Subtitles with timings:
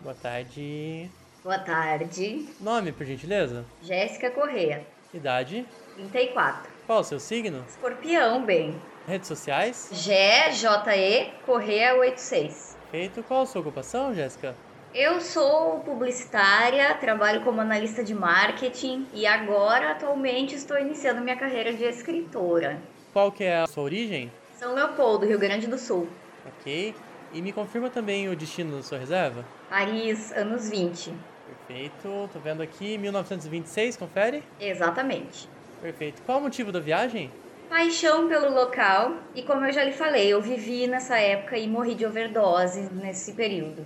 [0.00, 1.10] Boa tarde.
[1.42, 2.46] Boa tarde.
[2.60, 3.64] Nome, por gentileza?
[3.82, 5.66] Jéssica Correia, Idade?
[5.96, 6.70] 34.
[6.86, 7.64] Qual o seu signo?
[7.68, 8.80] Escorpião, bem.
[9.06, 9.88] Redes sociais?
[9.92, 12.76] G-J-E Correia 86.
[12.90, 13.22] Feito.
[13.24, 14.54] Qual a sua ocupação, Jéssica?
[14.94, 21.72] Eu sou publicitária, trabalho como analista de marketing e agora, atualmente, estou iniciando minha carreira
[21.72, 22.80] de escritora.
[23.12, 24.30] Qual que é a sua origem?
[24.58, 26.08] São Leopoldo, Rio Grande do Sul.
[26.46, 26.94] Ok.
[27.32, 29.44] E me confirma também o destino da sua reserva?
[29.68, 31.12] Paris, anos 20.
[31.44, 32.08] Perfeito.
[32.32, 34.42] Tô vendo aqui, 1926, confere?
[34.58, 35.48] Exatamente.
[35.80, 36.22] Perfeito.
[36.22, 37.30] Qual o motivo da viagem?
[37.68, 41.94] Paixão pelo local e, como eu já lhe falei, eu vivi nessa época e morri
[41.94, 43.84] de overdose nesse período.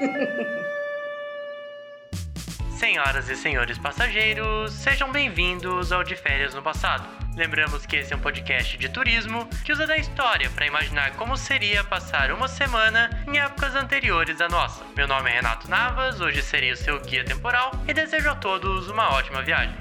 [2.84, 7.08] Senhoras e senhores passageiros, sejam bem-vindos ao De Férias no Passado.
[7.34, 11.34] Lembramos que esse é um podcast de turismo que usa da história para imaginar como
[11.34, 14.84] seria passar uma semana em épocas anteriores à nossa.
[14.94, 18.90] Meu nome é Renato Navas, hoje serei o seu guia temporal e desejo a todos
[18.90, 19.74] uma ótima viagem.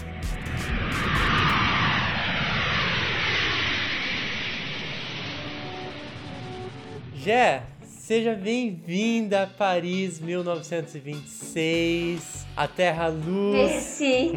[7.15, 7.63] Jé,
[8.03, 13.71] seja bem-vinda a Paris 1926, a Terra Luz.
[13.71, 14.33] Esse.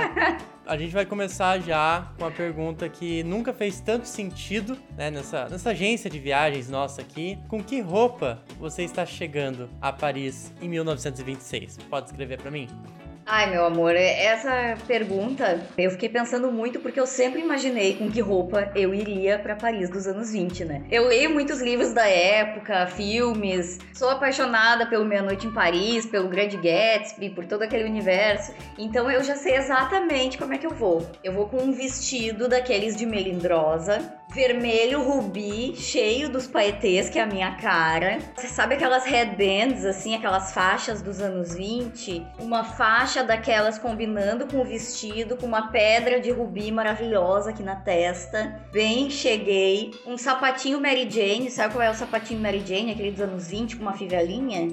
[0.66, 5.48] A gente vai começar já com uma pergunta que nunca fez tanto sentido, né, nessa,
[5.48, 7.36] nessa agência de viagens nossa aqui.
[7.48, 11.76] Com que roupa você está chegando a Paris em 1926?
[11.90, 12.68] Pode escrever para mim?
[13.26, 18.20] Ai, meu amor, essa pergunta eu fiquei pensando muito porque eu sempre imaginei com que
[18.20, 20.82] roupa eu iria para Paris dos anos 20, né?
[20.90, 26.28] Eu leio muitos livros da época, filmes, sou apaixonada pelo Meia Noite em Paris, pelo
[26.28, 30.74] Grande Gatsby, por todo aquele universo, então eu já sei exatamente como é que eu
[30.74, 31.06] vou.
[31.22, 37.22] Eu vou com um vestido daqueles de melindrosa, vermelho rubi, cheio dos paetês, que é
[37.22, 38.18] a minha cara.
[38.36, 42.24] Você sabe aquelas headbands, assim, aquelas faixas dos anos 20?
[42.38, 47.76] Uma faixa daquelas combinando com o vestido, com uma pedra de rubi maravilhosa aqui na
[47.76, 48.60] testa.
[48.72, 49.90] Bem, cheguei.
[50.06, 52.92] Um sapatinho Mary Jane, sabe qual é o sapatinho Mary Jane?
[52.92, 54.68] Aquele dos anos 20 com uma fivelinha?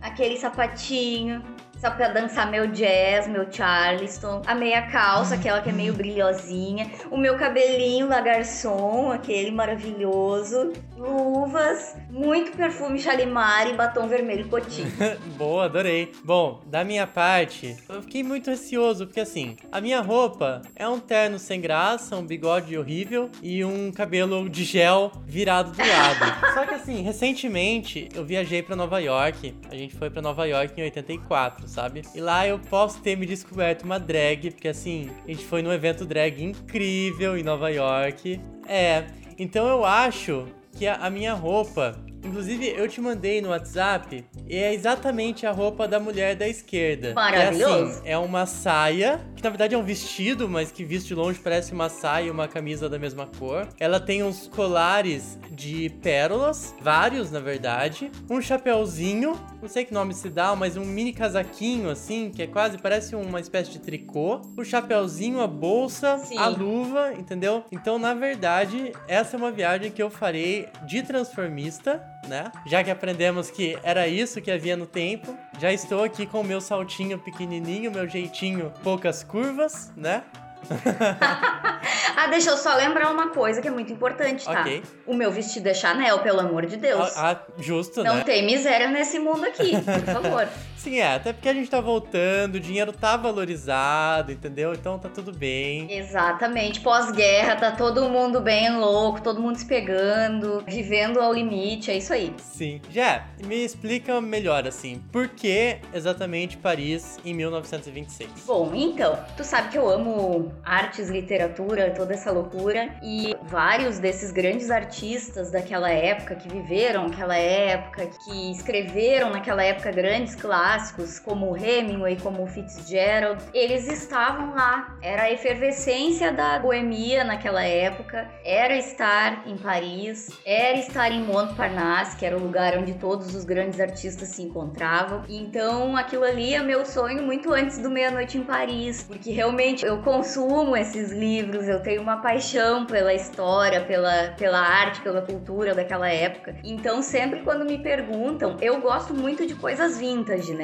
[0.00, 1.42] Aquele sapatinho
[1.84, 6.90] só pra dançar meu jazz, meu charleston, a meia calça, aquela que é meio brilhosinha,
[7.10, 14.90] o meu cabelinho la garçom, aquele maravilhoso, luvas, muito perfume Chalimar e batom vermelho cotinho.
[15.36, 16.10] Boa, adorei.
[16.24, 20.98] Bom, da minha parte, eu fiquei muito receoso, porque assim, a minha roupa é um
[20.98, 26.24] terno sem graça, um bigode horrível e um cabelo de gel virado do lado.
[26.54, 30.78] Só que assim, recentemente eu viajei para Nova York, a gente foi para Nova York
[30.78, 32.02] em 84, sabe?
[32.14, 35.72] E lá eu posso ter me descoberto uma drag, porque assim, a gente foi num
[35.72, 38.38] evento drag incrível em Nova York.
[38.68, 39.04] É,
[39.38, 40.46] então eu acho
[40.76, 45.52] que a, a minha roupa Inclusive, eu te mandei no WhatsApp e é exatamente a
[45.52, 47.12] roupa da mulher da esquerda.
[47.14, 47.74] Maravilhoso.
[47.74, 51.14] É assim, é uma saia, que na verdade é um vestido, mas que visto de
[51.14, 53.68] longe parece uma saia e uma camisa da mesma cor.
[53.78, 60.12] Ela tem uns colares de pérolas, vários na verdade, um chapéuzinho, não sei que nome
[60.12, 64.42] se dá, mas um mini casaquinho assim, que é quase parece uma espécie de tricô.
[64.58, 66.36] O chapéuzinho, a bolsa, Sim.
[66.36, 67.64] a luva, entendeu?
[67.72, 72.50] Então, na verdade, essa é uma viagem que eu farei de transformista né?
[72.66, 76.44] Já que aprendemos que era isso que havia no tempo, já estou aqui com o
[76.44, 80.22] meu saltinho pequenininho, meu jeitinho poucas curvas, né?
[82.16, 84.60] ah, deixa eu só lembrar uma coisa que é muito importante, tá?
[84.60, 84.82] Ok.
[85.06, 87.12] O meu vestido é Chanel, pelo amor de Deus.
[87.16, 88.24] Ah, ah, justo, Não né?
[88.24, 90.48] tem miséria nesse mundo aqui, por favor.
[90.84, 94.74] Sim, é, até porque a gente tá voltando, o dinheiro tá valorizado, entendeu?
[94.74, 95.90] Então tá tudo bem.
[95.90, 96.80] Exatamente.
[96.80, 102.12] Pós-guerra, tá todo mundo bem louco, todo mundo se pegando, vivendo ao limite, é isso
[102.12, 102.34] aí.
[102.36, 102.82] Sim.
[102.90, 108.44] Já, me explica melhor assim, por que exatamente Paris em 1926?
[108.46, 114.30] Bom, então, tu sabe que eu amo artes, literatura, toda essa loucura, e vários desses
[114.30, 120.34] grandes artistas daquela época que viveram aquela época, que escreveram naquela época grandes
[120.74, 124.98] clássicos, como Hemingway, como Fitzgerald, eles estavam lá.
[125.00, 132.16] Era a efervescência da boemia naquela época, era estar em Paris, era estar em Montparnasse,
[132.16, 135.22] que era o lugar onde todos os grandes artistas se encontravam.
[135.28, 140.02] Então, aquilo ali é meu sonho muito antes do Meia-Noite em Paris, porque realmente eu
[140.02, 146.08] consumo esses livros, eu tenho uma paixão pela história, pela, pela arte, pela cultura daquela
[146.08, 146.56] época.
[146.64, 150.63] Então, sempre quando me perguntam, eu gosto muito de coisas vintage, né?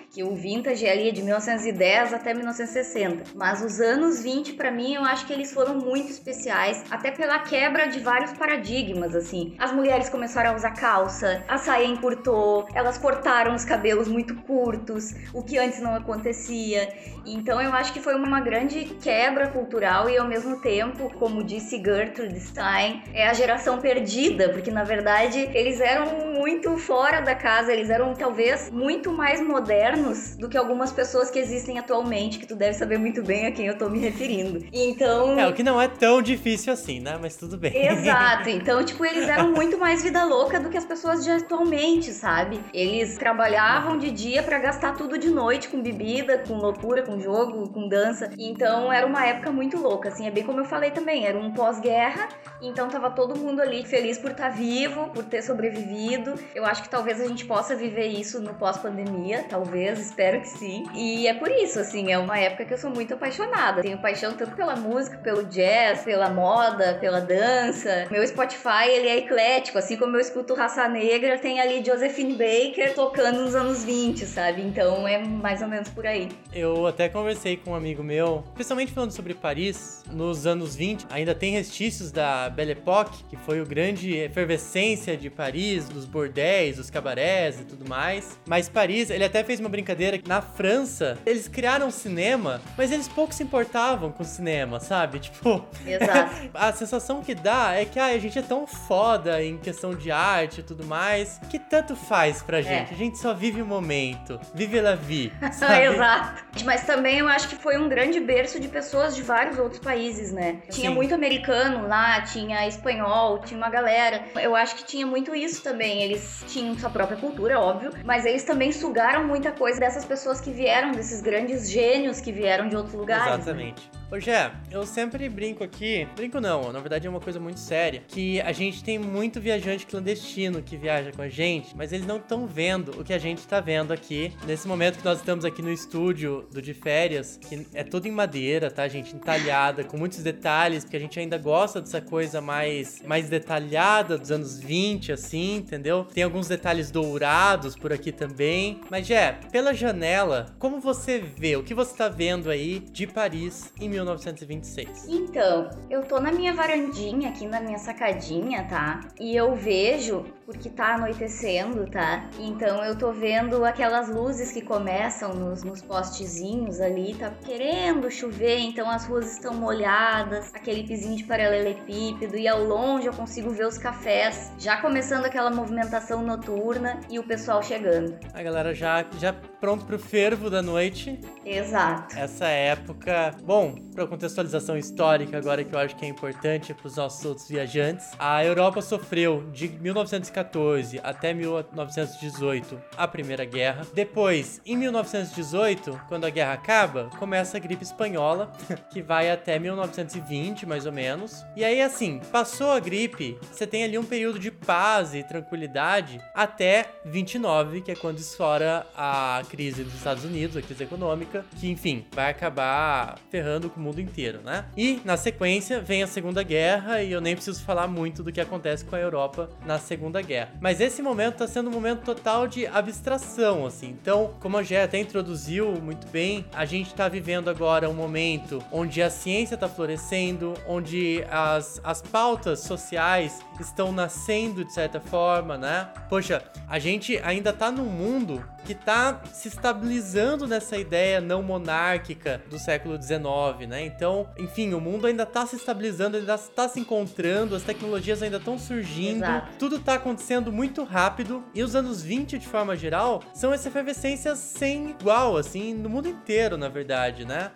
[0.13, 3.31] Que o vintage ali é de 1910 até 1960.
[3.33, 7.39] Mas os anos 20, para mim, eu acho que eles foram muito especiais, até pela
[7.39, 9.55] quebra de vários paradigmas, assim.
[9.57, 15.13] As mulheres começaram a usar calça, a saia encurtou, elas cortaram os cabelos muito curtos,
[15.33, 16.89] o que antes não acontecia.
[17.25, 21.81] Então eu acho que foi uma grande quebra cultural e ao mesmo tempo, como disse
[21.81, 27.71] Gertrude Stein, é a geração perdida, porque na verdade eles eram muito fora da casa,
[27.71, 30.00] eles eram talvez muito mais modernos
[30.37, 33.67] do que algumas pessoas que existem atualmente, que tu deve saber muito bem a quem
[33.67, 34.65] eu tô me referindo.
[34.71, 35.39] Então.
[35.39, 37.17] É, o que não é tão difícil assim, né?
[37.21, 37.75] Mas tudo bem.
[37.75, 38.49] Exato.
[38.61, 42.59] Então, tipo, eles eram muito mais vida louca do que as pessoas de atualmente, sabe?
[42.73, 47.69] Eles trabalhavam de dia para gastar tudo de noite com bebida, com loucura, com jogo,
[47.69, 48.29] com dança.
[48.37, 51.51] Então era uma época muito louca, assim, é bem como eu falei também, era um
[51.51, 52.29] pós-guerra,
[52.61, 56.35] então tava todo mundo ali feliz por estar tá vivo, por ter sobrevivido.
[56.53, 60.85] Eu acho que talvez a gente possa viver isso no pós-pandemia, talvez, espero que sim.
[60.93, 63.81] E é por isso, assim, é uma época que eu sou muito apaixonada.
[63.81, 68.07] Tenho paixão tanto pela música, pelo jazz, pela moda, pela dança.
[68.09, 72.93] Meu Spotify, ele é eclético, assim como eu escuto Raça Negra, tem ali Josephine Baker
[72.93, 74.61] tocando nos anos 20, sabe?
[74.61, 76.29] Então é mais ou menos por aí.
[76.53, 81.33] Eu até conversei com um amigo meu, especialmente falando sobre Paris, nos anos 20, ainda
[81.33, 86.89] tem restícios da Belle Époque, que foi o grande efervescência de Paris, dos bordéis, dos
[86.89, 88.39] cabarés e tudo mais.
[88.45, 93.07] Mas Paris, ele até fez uma brincadeira que na França, eles criaram cinema, mas eles
[93.07, 95.19] pouco se importavam com cinema, sabe?
[95.19, 96.49] Tipo, Exato.
[96.53, 100.11] a sensação que dá é que ah, a gente é tão foda em questão de
[100.11, 102.63] arte e tudo mais, que tanto faz pra é.
[102.63, 102.91] gente.
[102.91, 102.93] É.
[102.93, 105.85] A gente só vive o momento, vive la vie, sabe?
[105.85, 106.43] Exato.
[106.65, 110.31] Mas também eu acho que foi um grande berço de pessoas de vários outros países,
[110.31, 110.59] né?
[110.69, 110.95] Tinha Sim.
[110.95, 114.23] muito americano lá, tinha espanhol, tinha uma galera.
[114.41, 116.01] Eu acho que tinha muito isso também.
[116.01, 120.51] Eles tinham sua própria cultura, óbvio, mas eles também sugaram muita coisa dessas pessoas que
[120.51, 123.25] vieram, desses grandes gênios que vieram de outros lugares.
[123.25, 123.33] Né?
[123.35, 123.89] Exatamente.
[123.93, 124.01] Né?
[124.11, 128.03] Ô Jé, eu sempre brinco aqui, brinco não, na verdade é uma coisa muito séria,
[128.09, 132.17] que a gente tem muito viajante clandestino que viaja com a gente, mas eles não
[132.17, 135.61] estão vendo o que a gente tá vendo aqui, nesse momento que nós estamos aqui
[135.61, 139.15] no estúdio do de férias, que é tudo em madeira, tá, gente?
[139.15, 144.29] Entalhada, com muitos detalhes, porque a gente ainda gosta dessa coisa mais, mais detalhada dos
[144.29, 146.03] anos 20, assim, entendeu?
[146.03, 148.81] Tem alguns detalhes dourados por aqui também.
[148.89, 153.71] Mas, Jé, pela janela, como você vê, o que você tá vendo aí de Paris
[153.79, 155.07] em 1926?
[155.09, 159.01] Então, eu tô na minha varandinha aqui na minha sacadinha, tá?
[159.19, 162.29] E eu vejo, porque tá anoitecendo, tá?
[162.39, 168.59] Então eu tô vendo aquelas luzes que começam nos, nos postezinhos ali, tá querendo chover,
[168.59, 173.67] então as ruas estão molhadas, aquele pisinho de paralelepípedo, e ao longe eu consigo ver
[173.67, 178.17] os cafés, já começando aquela movimentação noturna e o pessoal chegando.
[178.33, 181.19] A galera já, já pronto pro fervo da noite.
[181.45, 182.17] Exato.
[182.17, 186.95] Essa época, bom, para contextualização histórica agora que eu acho que é importante para os
[186.95, 193.85] nossos outros viajantes, a Europa sofreu de 1914 até 1918 a Primeira Guerra.
[193.93, 198.51] Depois, em 1918, quando a guerra acaba, começa a gripe espanhola,
[198.91, 201.43] que vai até 1920 mais ou menos.
[201.55, 206.19] E aí assim, passou a gripe, você tem ali um período de paz e tranquilidade
[206.33, 211.69] até 29, que é quando estoura a crise dos Estados Unidos, a crise econômica, que
[211.69, 214.65] enfim, vai acabar ferrando com o mundo inteiro, né?
[214.75, 218.41] E na sequência vem a Segunda Guerra e eu nem preciso falar muito do que
[218.41, 220.53] acontece com a Europa na Segunda Guerra.
[220.59, 223.89] Mas esse momento tá sendo um momento total de abstração, assim.
[224.01, 228.63] Então, como a Gé até introduziu muito bem, a gente tá vivendo agora um momento
[228.71, 235.57] onde a ciência tá florescendo, onde as, as pautas sociais estão nascendo de certa forma,
[235.57, 235.89] né?
[236.09, 242.41] Poxa, a gente ainda tá num mundo que tá se estabilizando nessa ideia não monárquica
[242.49, 243.85] do século XIX, né?
[243.85, 248.37] Então, enfim, o mundo ainda tá se estabilizando, ainda está se encontrando, as tecnologias ainda
[248.37, 249.51] estão surgindo, Exato.
[249.57, 254.35] tudo tá acontecendo muito rápido e os anos 20, de forma geral, são essa efervescência
[254.35, 257.51] sem igual, assim, no mundo inteiro, na verdade, né?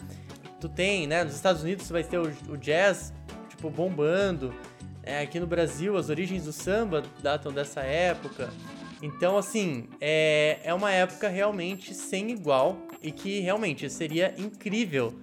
[0.60, 3.14] Tu tem, né, nos Estados Unidos você vai ter o, o jazz,
[3.50, 4.54] tipo, bombando,
[5.06, 8.50] é, aqui no Brasil, as origens do samba datam dessa época.
[9.02, 15.14] Então, assim, é, é uma época realmente sem igual e que realmente seria incrível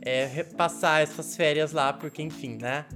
[0.00, 2.86] é, passar essas férias lá, porque, enfim, né?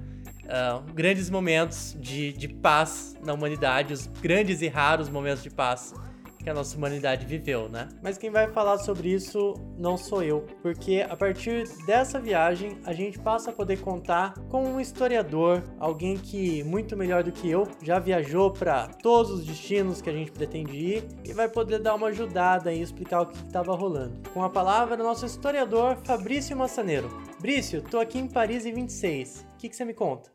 [0.43, 5.93] Uh, grandes momentos de, de paz na humanidade, os grandes e raros momentos de paz
[6.41, 7.87] que a nossa humanidade viveu, né?
[8.01, 12.93] Mas quem vai falar sobre isso não sou eu, porque a partir dessa viagem a
[12.93, 17.67] gente passa a poder contar com um historiador, alguém que muito melhor do que eu
[17.81, 21.95] já viajou para todos os destinos que a gente pretende ir e vai poder dar
[21.95, 24.29] uma ajudada e explicar o que estava rolando.
[24.33, 27.30] Com a palavra, nosso historiador Fabrício Massaneiro.
[27.41, 29.47] Brício, tô aqui em Paris em 26.
[29.55, 30.29] O que, que você me conta?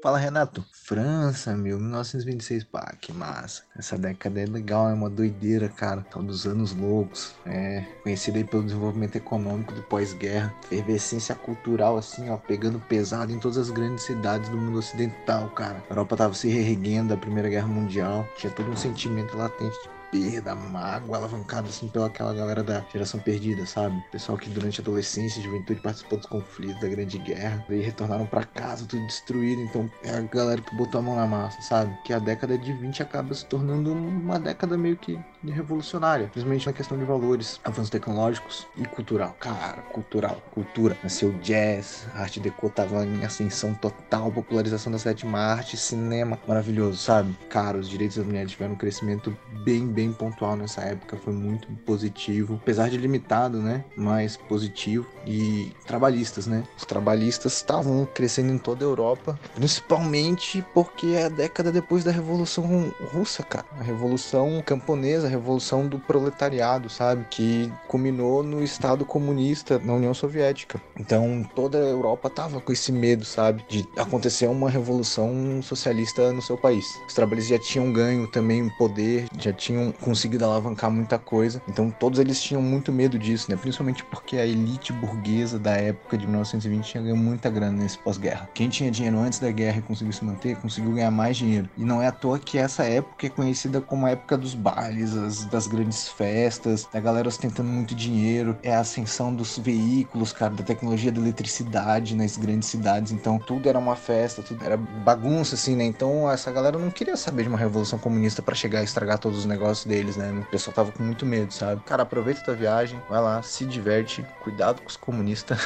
[0.00, 3.64] Fala Renato, França, meu, 1926, pá, que massa.
[3.76, 6.06] Essa década é legal, é uma doideira, cara.
[6.08, 12.30] Tal dos anos loucos, é conhecida aí pelo desenvolvimento econômico do pós-guerra, efervescência cultural, assim,
[12.30, 15.82] ó, pegando pesado em todas as grandes cidades do mundo ocidental, cara.
[15.90, 19.95] A Europa tava se reerguendo da Primeira Guerra Mundial, tinha todo um sentimento latente de
[20.16, 24.02] perda, mágoa alavancada assim pelaquela galera da geração perdida, sabe?
[24.10, 28.26] Pessoal que durante a adolescência e juventude participou dos conflitos da Grande Guerra, e retornaram
[28.26, 31.96] para casa tudo destruído, então é a galera que botou a mão na massa, sabe?
[32.04, 35.18] Que a década de 20 acaba se tornando uma década meio que
[35.50, 39.36] revolucionária, principalmente na questão de valores, avanços tecnológicos e cultural.
[39.38, 40.96] Cara, cultural, cultura.
[41.02, 46.98] Nasceu jazz, a arte deco tava em ascensão total, popularização da sétima arte, cinema maravilhoso,
[46.98, 47.36] sabe?
[47.48, 51.68] Cara, os direitos das mulheres tiveram um crescimento bem, bem pontual nessa época, foi muito
[51.84, 53.84] positivo, apesar de limitado, né?
[53.96, 55.06] Mas positivo.
[55.26, 56.62] E trabalhistas, né?
[56.76, 62.12] Os trabalhistas estavam crescendo em toda a Europa, principalmente porque é a década depois da
[62.12, 63.66] Revolução Russa, cara.
[63.78, 67.26] A Revolução Camponesa, a Revolução do Proletariado, sabe?
[67.30, 70.80] Que culminou no Estado comunista na União Soviética.
[70.98, 73.64] Então toda a Europa tava com esse medo, sabe?
[73.68, 76.84] De acontecer uma revolução socialista no seu país.
[77.06, 81.62] Os trabalhistas já tinham ganho também poder, já tinham conseguido alavancar muita coisa.
[81.68, 83.56] Então todos eles tinham muito medo disso, né?
[83.56, 88.48] Principalmente porque a elite burguesa da época de 1920 tinha ganho muita grana nesse pós-guerra.
[88.54, 91.68] Quem tinha dinheiro antes da guerra e conseguiu se manter, conseguiu ganhar mais dinheiro.
[91.76, 95.15] E não é à toa que essa época é conhecida como a época dos bailes,
[95.44, 100.62] das, grandes festas, da galera ostentando muito dinheiro, é a ascensão dos veículos, cara, da
[100.62, 103.12] tecnologia da eletricidade nas grandes cidades.
[103.12, 105.84] Então tudo era uma festa, tudo era bagunça, assim, né?
[105.84, 109.38] Então essa galera não queria saber de uma revolução comunista para chegar e estragar todos
[109.38, 110.32] os negócios deles, né?
[110.32, 111.82] O pessoal tava com muito medo, sabe?
[111.82, 115.58] Cara, aproveita tua viagem, vai lá, se diverte, cuidado com os comunistas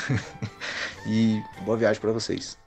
[1.07, 2.59] e boa viagem para vocês.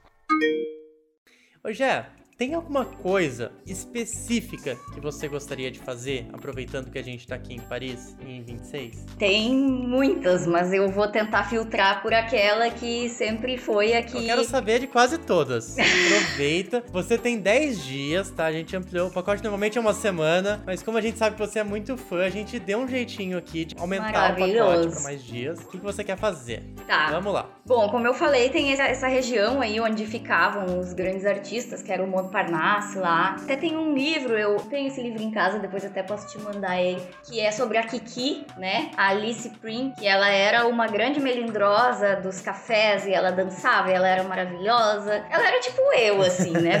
[1.62, 7.26] Ô Jé, tem alguma coisa específica que você gostaria de fazer, aproveitando que a gente
[7.26, 9.06] tá aqui em Paris, em 26?
[9.18, 14.16] Tem muitas, mas eu vou tentar filtrar por aquela que sempre foi aqui.
[14.16, 15.76] Eu quero saber de quase todas.
[15.78, 16.82] Aproveita.
[16.92, 18.46] Você tem 10 dias, tá?
[18.46, 19.08] A gente ampliou.
[19.08, 21.96] O pacote normalmente é uma semana, mas como a gente sabe que você é muito
[21.96, 25.60] fã, a gente deu um jeitinho aqui de aumentar o pacote pra mais dias.
[25.60, 26.62] O que você quer fazer?
[26.86, 27.10] Tá.
[27.10, 27.48] Vamos lá.
[27.64, 32.02] Bom, como eu falei, tem essa região aí onde ficavam os grandes artistas, que era
[32.02, 33.36] o Montparnasse lá.
[33.42, 36.80] Até tem um livro, eu tenho esse livro em casa, depois até posso te mandar
[36.80, 38.90] ele, que é sobre a Kiki, né?
[38.96, 43.94] A Alice Prim, que ela era uma grande melindrosa dos cafés e ela dançava, e
[43.94, 45.24] ela era maravilhosa.
[45.30, 46.72] Ela era tipo eu, assim, né?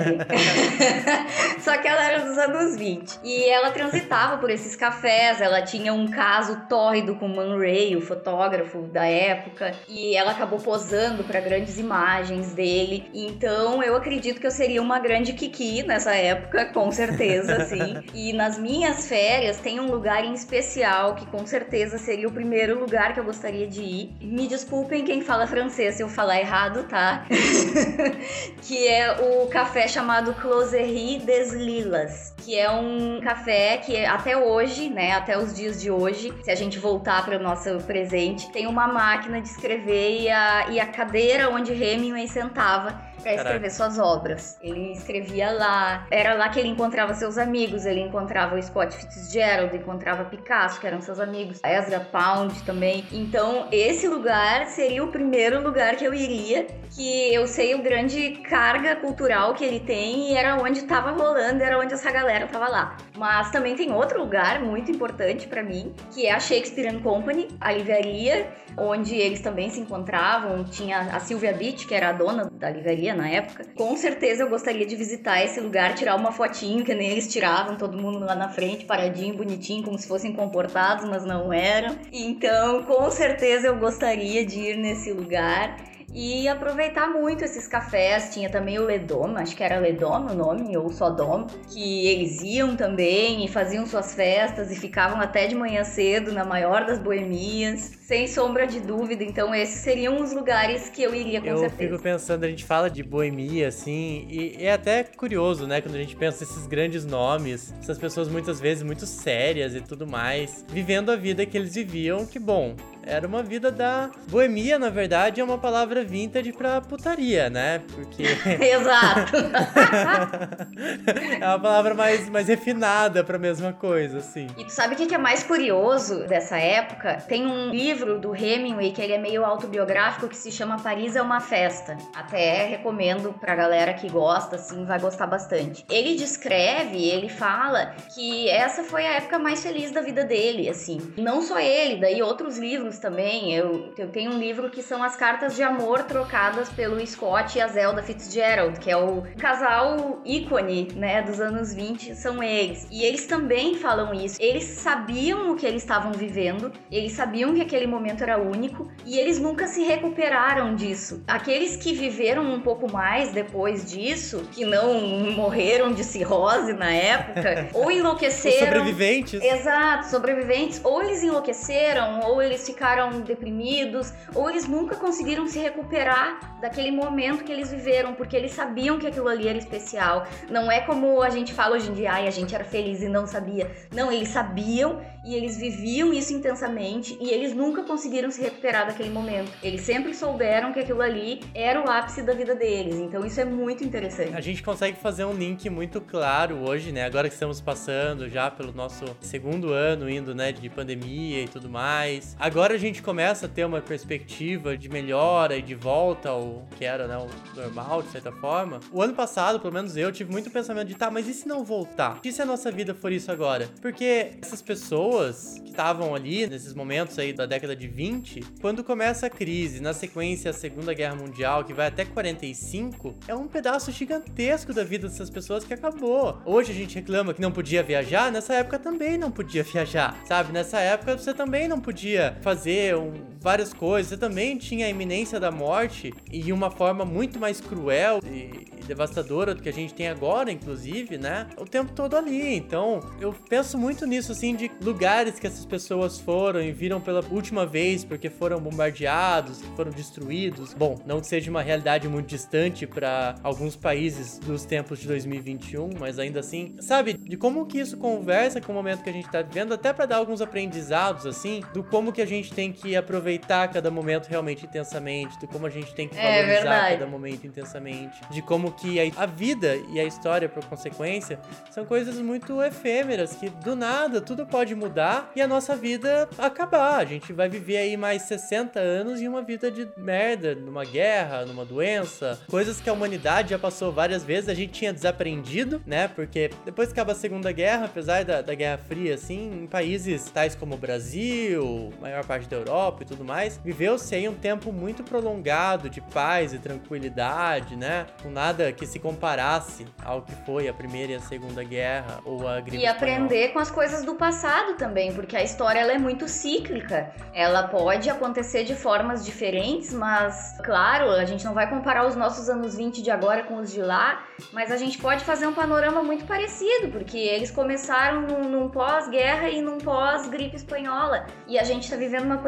[1.60, 3.20] Só que ela era dos anos 20.
[3.22, 8.00] E ela transitava por esses cafés, ela tinha um caso tórrido com Man Ray, o
[8.00, 13.08] fotógrafo da época, e ela acabou posando para grandes imagens dele.
[13.12, 18.02] Então eu acredito que eu seria uma grande Kiki nessa época, com certeza, assim.
[18.14, 22.78] E nas minhas férias tem um lugar em especial que com certeza seria o primeiro
[22.78, 24.16] lugar que eu gostaria de ir.
[24.20, 27.26] Me desculpem quem fala francês se eu falar errado, tá?
[28.62, 34.88] que é o café chamado Closerie des Lilas, que é um café que até hoje,
[34.88, 38.66] né, até os dias de hoje, se a gente voltar para o nosso presente, tem
[38.66, 43.98] uma máquina de escrever e a, e a cadeira onde Hemingway sentava para escrever suas
[43.98, 44.58] obras.
[44.60, 44.92] Ele
[45.24, 50.24] escrevia lá, era lá que ele encontrava seus amigos, ele encontrava o Scott Fitzgerald, encontrava
[50.24, 53.04] Picasso, que eram seus amigos, Ezra Pound também.
[53.10, 58.42] Então, esse lugar seria o primeiro lugar que eu iria, que eu sei o grande
[58.48, 62.68] carga cultural que ele tem e era onde estava rolando, era onde essa galera tava
[62.68, 62.96] lá.
[63.16, 67.72] Mas também tem outro lugar muito importante para mim, que é a Shakespeare Company, a
[67.72, 70.64] livraria, onde eles também se encontravam.
[70.64, 73.64] Tinha a Sylvia Beach, que era a dona da livraria na época.
[73.76, 75.13] Com certeza eu gostaria de visitar
[75.44, 79.36] esse lugar, tirar uma fotinho, que nem eles tiravam, todo mundo lá na frente, paradinho,
[79.36, 81.96] bonitinho, como se fossem comportados, mas não eram.
[82.12, 85.93] Então, com certeza eu gostaria de ir nesse lugar.
[86.14, 88.32] E aproveitar muito esses cafés.
[88.32, 92.76] Tinha também o Ledom, acho que era Ledom o nome, ou Sodom, que eles iam
[92.76, 97.92] também e faziam suas festas e ficavam até de manhã cedo na maior das boemias.
[98.04, 101.82] Sem sombra de dúvida, então esses seriam os lugares que eu iria com eu certeza.
[101.84, 105.94] Eu fico pensando, a gente fala de boemia, assim, e é até curioso, né, quando
[105.94, 110.66] a gente pensa esses grandes nomes, essas pessoas muitas vezes muito sérias e tudo mais,
[110.68, 115.40] vivendo a vida que eles viviam, que bom, era uma vida da boemia, na verdade,
[115.40, 117.82] é uma palavra vintage pra putaria, né?
[117.94, 118.22] Porque.
[118.62, 119.36] Exato!
[121.40, 124.46] é uma palavra mais, mais refinada pra mesma coisa, assim.
[124.58, 127.18] E tu sabe o que é mais curioso dessa época?
[127.28, 131.22] Tem um livro do Hemingway que ele é meio autobiográfico que se chama Paris é
[131.22, 131.96] uma Festa.
[132.14, 135.84] Até recomendo pra galera que gosta, assim, vai gostar bastante.
[135.90, 141.00] Ele descreve, ele fala que essa foi a época mais feliz da vida dele, assim.
[141.16, 143.52] Não só ele, daí outros livros livros também.
[143.54, 147.60] Eu, eu tenho um livro que são as cartas de amor trocadas pelo Scott e
[147.60, 152.86] a Zelda Fitzgerald, que é o casal ícone, né, dos anos 20, são eles.
[152.90, 154.36] E eles também falam isso.
[154.40, 159.18] Eles sabiam o que eles estavam vivendo, eles sabiam que aquele momento era único e
[159.18, 161.22] eles nunca se recuperaram disso.
[161.26, 165.00] Aqueles que viveram um pouco mais depois disso, que não
[165.32, 168.54] morreram de cirrose na época, ou enlouqueceram.
[168.54, 169.42] Os sobreviventes.
[169.42, 170.80] Exato, sobreviventes.
[170.84, 176.90] Ou eles enlouqueceram, ou eles ficaram ficaram deprimidos ou eles nunca conseguiram se recuperar daquele
[176.90, 180.26] momento que eles viveram, porque eles sabiam que aquilo ali era especial.
[180.50, 183.08] Não é como a gente fala hoje em dia, ai, a gente era feliz e
[183.08, 183.70] não sabia.
[183.90, 189.10] Não, eles sabiam e eles viviam isso intensamente e eles nunca conseguiram se recuperar daquele
[189.10, 189.50] momento.
[189.62, 192.96] Eles sempre souberam que aquilo ali era o ápice da vida deles.
[192.96, 194.36] Então isso é muito interessante.
[194.36, 197.04] A gente consegue fazer um link muito claro hoje, né?
[197.04, 201.70] Agora que estamos passando já pelo nosso segundo ano indo, né, de pandemia e tudo
[201.70, 202.36] mais.
[202.38, 206.84] Agora a gente começa a ter uma perspectiva de melhora e de volta ao que
[206.84, 208.80] era né, o normal, de certa forma.
[208.92, 211.64] O ano passado, pelo menos eu, tive muito pensamento de, tá, mas e se não
[211.64, 212.20] voltar?
[212.22, 213.68] E se a nossa vida for isso agora?
[213.80, 215.13] Porque essas pessoas
[215.62, 219.92] que estavam ali nesses momentos aí da década de 20, quando começa a crise, na
[219.92, 225.08] sequência a Segunda Guerra Mundial, que vai até 45, é um pedaço gigantesco da vida
[225.08, 226.40] dessas pessoas que acabou.
[226.44, 230.52] Hoje a gente reclama que não podia viajar, nessa época também não podia viajar, sabe?
[230.52, 233.12] Nessa época você também não podia fazer um,
[233.44, 234.08] várias coisas.
[234.08, 239.54] Você também tinha a iminência da morte e uma forma muito mais cruel e, devastadora
[239.54, 241.46] do que a gente tem agora, inclusive, né?
[241.58, 242.54] O tempo todo ali.
[242.54, 247.22] Então, eu penso muito nisso, assim, de lugares que essas pessoas foram e viram pela
[247.30, 250.72] última vez porque foram bombardeados, foram destruídos.
[250.72, 255.90] Bom, não que seja uma realidade muito distante para alguns países dos tempos de 2021,
[255.98, 259.30] mas ainda assim, sabe, de como que isso conversa com o momento que a gente
[259.30, 262.96] tá vivendo, até para dar alguns aprendizados, assim, do como que a gente tem que
[262.96, 267.06] aproveitar cada momento realmente intensamente, de como a gente tem que é valorizar é cada
[267.06, 271.38] momento intensamente, de como que a, vida e a história, por consequência,
[271.70, 277.00] são coisas muito efêmeras, que do nada tudo pode mudar e a nossa vida acabar.
[277.00, 281.44] A gente vai viver aí mais 60 anos em uma vida de merda, numa guerra,
[281.44, 286.08] numa doença, coisas que a humanidade já passou várias vezes, a gente tinha desaprendido, né?
[286.08, 290.30] Porque depois que acaba a Segunda Guerra, apesar da, da Guerra Fria, assim, em países
[290.30, 294.34] tais como o Brasil, maior parte parte da Europa e tudo mais, viveu-se aí um
[294.34, 298.06] tempo muito prolongado de paz e tranquilidade, né?
[298.22, 302.46] Com nada que se comparasse ao que foi a Primeira e a Segunda Guerra ou
[302.46, 305.98] a gripe E aprender com as coisas do passado também, porque a história ela é
[305.98, 307.12] muito cíclica.
[307.32, 312.50] Ela pode acontecer de formas diferentes, mas claro, a gente não vai comparar os nossos
[312.50, 316.02] anos 20 de agora com os de lá, mas a gente pode fazer um panorama
[316.02, 321.26] muito parecido, porque eles começaram num, num pós-guerra e num pós-gripe espanhola.
[321.48, 322.42] E a gente tá vivendo uma uma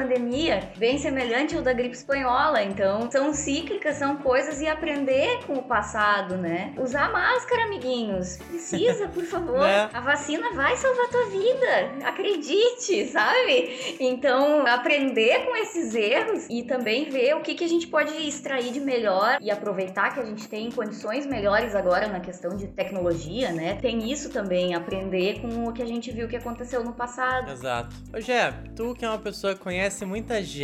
[0.66, 2.62] pandemia bem semelhante ao da gripe espanhola.
[2.62, 6.74] Então, são cíclicas, são coisas e aprender com o passado, né?
[6.78, 8.36] Usar máscara, amiguinhos.
[8.36, 9.60] Precisa, por favor.
[9.60, 9.88] Né?
[9.92, 12.06] A vacina vai salvar tua vida.
[12.08, 13.96] Acredite, sabe?
[14.00, 18.72] Então, aprender com esses erros e também ver o que, que a gente pode extrair
[18.72, 23.52] de melhor e aproveitar que a gente tem condições melhores agora na questão de tecnologia,
[23.52, 23.78] né?
[23.80, 27.50] Tem isso também, aprender com o que a gente viu que aconteceu no passado.
[27.50, 27.94] Exato.
[28.14, 30.55] Ô, Gé, tu que é uma pessoa que conhece conhece muita gente,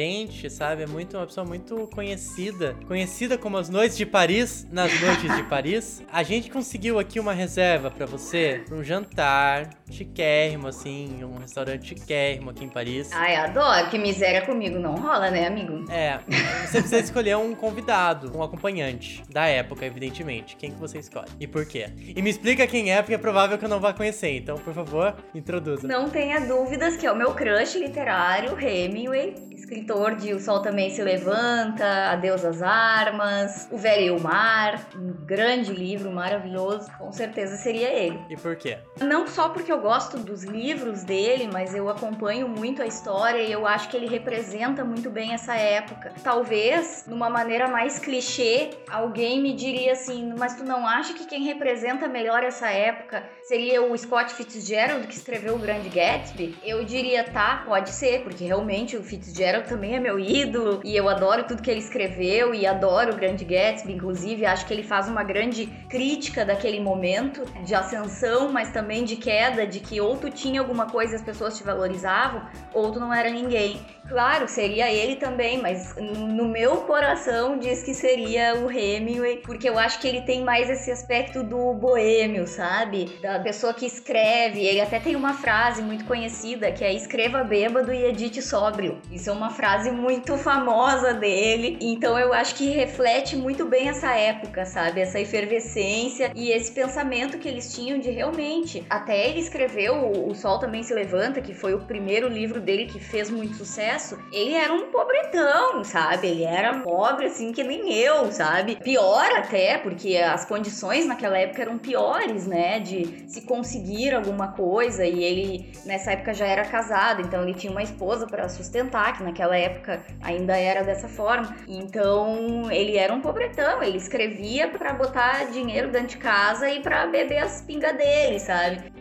[0.51, 0.83] sabe?
[0.83, 2.77] É muito, uma pessoa muito conhecida.
[2.87, 6.03] Conhecida como as noites de Paris, nas noites de Paris.
[6.11, 11.89] A gente conseguiu aqui uma reserva para você, pra um jantar chiquérrimo, assim, um restaurante
[11.89, 13.11] chiquérrimo aqui em Paris.
[13.13, 13.91] Ai, adoro.
[13.91, 15.91] Que miséria comigo não rola, né, amigo?
[15.91, 16.19] É.
[16.67, 20.57] Você precisa escolher um convidado, um acompanhante da época, evidentemente.
[20.57, 21.29] Quem que você escolhe?
[21.39, 21.87] E por quê?
[21.99, 24.37] E me explica quem é, porque é provável que eu não vá conhecer.
[24.37, 25.87] Então, por favor, introduza.
[25.87, 29.72] Não tenha dúvidas que é o meu crush literário, Hemingway escritor
[30.21, 35.13] de O Sol Também Se Levanta, Adeus às Armas, O Velho e o Mar, um
[35.25, 38.21] grande livro maravilhoso, com certeza seria ele.
[38.29, 38.79] E por quê?
[39.01, 43.51] Não só porque eu gosto dos livros dele, mas eu acompanho muito a história e
[43.51, 46.13] eu acho que ele representa muito bem essa época.
[46.23, 51.45] Talvez, numa maneira mais clichê, alguém me diria assim: mas tu não acha que quem
[51.45, 56.57] representa melhor essa época seria o Scott Fitzgerald que escreveu O Grande Gatsby?
[56.63, 61.09] Eu diria, tá, pode ser, porque realmente o Fitzgerald também é meu ídolo e eu
[61.09, 65.09] adoro tudo que ele escreveu e adoro O Grande Gatsby, inclusive acho que ele faz
[65.09, 70.31] uma grande crítica daquele momento de ascensão, mas também de queda, de que ou tu
[70.31, 73.81] tinha alguma coisa e as pessoas te valorizavam, ou tu não era ninguém.
[74.13, 79.79] Claro, seria ele também, mas no meu coração diz que seria o Hemingway, porque eu
[79.79, 83.07] acho que ele tem mais esse aspecto do boêmio, sabe?
[83.23, 84.67] Da pessoa que escreve.
[84.67, 89.01] Ele até tem uma frase muito conhecida que é escreva bêbado e edite sóbrio.
[89.11, 91.79] Isso é uma frase muito famosa dele.
[91.81, 95.01] Então eu acho que reflete muito bem essa época, sabe?
[95.01, 98.85] Essa efervescência e esse pensamento que eles tinham de realmente.
[98.91, 103.01] Até ele escreveu O Sol Também Se Levanta, que foi o primeiro livro dele que
[103.01, 104.02] fez muito sucesso.
[104.33, 106.29] Ele era um pobretão, sabe?
[106.29, 108.77] Ele era pobre assim que nem eu, sabe?
[108.77, 112.81] Pior até, porque as condições naquela época eram piores, né?
[112.81, 117.71] De se conseguir alguma coisa e ele nessa época já era casado, então ele tinha
[117.71, 121.57] uma esposa para sustentar, que naquela época ainda era dessa forma.
[121.69, 127.07] Então ele era um pobretão, ele escrevia para botar dinheiro dentro de casa e para
[127.07, 128.92] beber as pingas dele, sabe?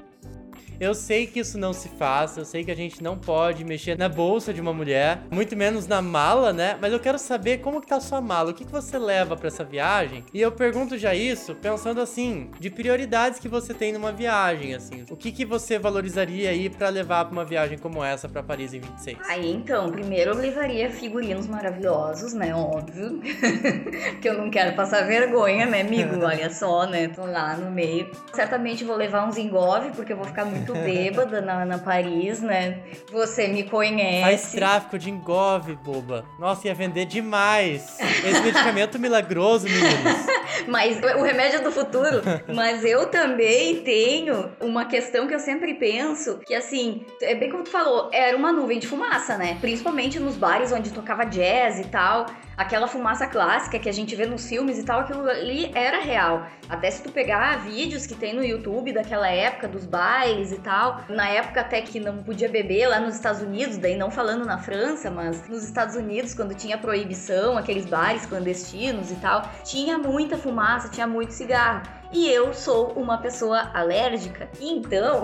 [0.82, 3.96] Eu sei que isso não se faz, eu sei que a gente não pode mexer
[3.96, 6.76] na bolsa de uma mulher, muito menos na mala, né?
[6.82, 9.38] Mas eu quero saber como que tá a sua mala, o que, que você leva
[9.38, 10.24] para essa viagem?
[10.34, 15.06] E eu pergunto já isso pensando assim, de prioridades que você tem numa viagem, assim.
[15.12, 18.74] O que que você valorizaria aí para levar para uma viagem como essa para Paris
[18.74, 19.20] em 26?
[19.30, 22.56] Aí então, primeiro eu levaria figurinos maravilhosos, né?
[22.56, 23.22] Óbvio.
[24.20, 26.26] que eu não quero passar vergonha, né, amigo?
[26.26, 27.08] Olha só, né?
[27.10, 28.10] Tô lá no meio.
[28.34, 32.42] Certamente vou levar uns engove, porque eu vou ficar muito muito bêbada na, na Paris,
[32.42, 32.80] né?
[33.12, 34.22] Você me conhece.
[34.22, 36.26] Faz tráfico de engove, boba.
[36.40, 38.00] Nossa, ia vender demais.
[38.00, 40.32] Esse medicamento milagroso, meninos.
[40.68, 42.22] Mas o remédio é do futuro.
[42.54, 47.64] Mas eu também tenho uma questão que eu sempre penso, que assim, é bem como
[47.64, 49.58] tu falou, era uma nuvem de fumaça, né?
[49.60, 52.26] Principalmente nos bares onde tocava jazz e tal
[52.62, 56.46] aquela fumaça clássica que a gente vê nos filmes e tal, aquilo ali era real.
[56.70, 61.02] Até se tu pegar vídeos que tem no YouTube daquela época, dos bailes e tal,
[61.10, 64.58] na época até que não podia beber lá nos Estados Unidos, daí não falando na
[64.58, 70.38] França, mas nos Estados Unidos, quando tinha proibição, aqueles bares clandestinos e tal, tinha muita
[70.38, 74.50] fumaça, tinha muito cigarro e eu sou uma pessoa alérgica.
[74.60, 75.24] Então,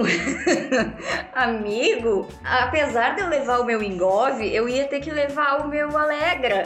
[1.36, 5.97] amigo, apesar de eu levar o meu engove, eu ia ter que levar o meu
[5.97, 6.65] Alegra.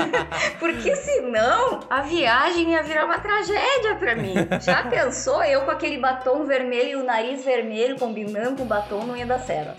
[0.58, 4.34] Porque senão a viagem ia virar uma tragédia para mim.
[4.60, 9.04] Já pensou eu com aquele batom vermelho e o nariz vermelho combinando com o batom
[9.04, 9.74] não ia dar certo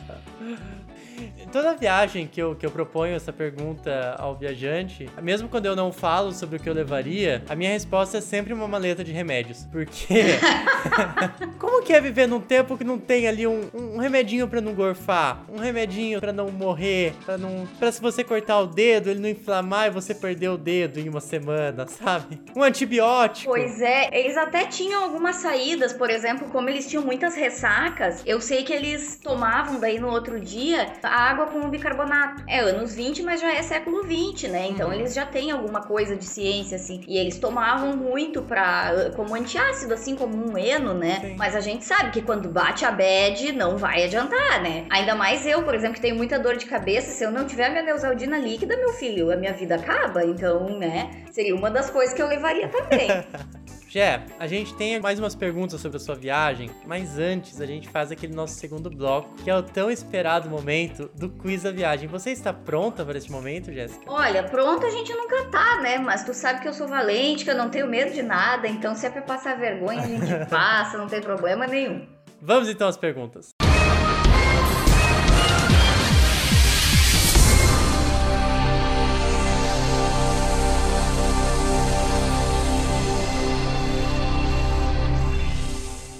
[1.55, 5.89] toda viagem que eu, que eu proponho essa pergunta ao viajante, mesmo quando eu não
[5.89, 9.65] falo sobre o que eu levaria, a minha resposta é sempre uma maleta de remédios.
[9.71, 10.05] Porque.
[11.57, 14.73] como que é viver num tempo que não tem ali um, um remedinho para não
[14.73, 15.45] gorfar?
[15.47, 17.13] Um remedinho para não morrer?
[17.25, 17.65] para não.
[17.79, 21.07] para se você cortar o dedo, ele não inflamar e você perder o dedo em
[21.07, 22.37] uma semana, sabe?
[22.53, 23.49] Um antibiótico.
[23.49, 28.41] Pois é, eles até tinham algumas saídas, por exemplo, como eles tinham muitas ressacas, eu
[28.41, 32.43] sei que eles tomavam daí no outro dia a água água com bicarbonato.
[32.47, 34.67] É anos 20, mas já é século 20, né?
[34.67, 34.93] Então uhum.
[34.93, 37.01] eles já têm alguma coisa de ciência, assim.
[37.07, 41.19] E eles tomavam muito pra, como antiácido, assim como um eno, né?
[41.21, 41.35] Sim.
[41.37, 44.85] Mas a gente sabe que quando bate a bad, não vai adiantar, né?
[44.89, 47.11] Ainda mais eu, por exemplo, que tenho muita dor de cabeça.
[47.11, 50.25] Se eu não tiver a minha Neusaldina líquida, meu filho, a minha vida acaba.
[50.25, 51.23] Então, né?
[51.31, 53.07] Seria uma das coisas que eu levaria também.
[53.95, 57.87] Jé, a gente tem mais umas perguntas sobre a sua viagem, mas antes a gente
[57.87, 62.05] faz aquele nosso segundo bloco, que é o tão esperado momento do quiz da viagem.
[62.09, 64.03] Você está pronta para esse momento, Jéssica?
[64.11, 65.97] Olha, pronta a gente nunca tá, né?
[65.97, 68.93] Mas tu sabe que eu sou valente, que eu não tenho medo de nada, então
[68.95, 72.05] se é pra passar vergonha, a gente passa, não tem problema nenhum.
[72.41, 73.54] Vamos então às perguntas.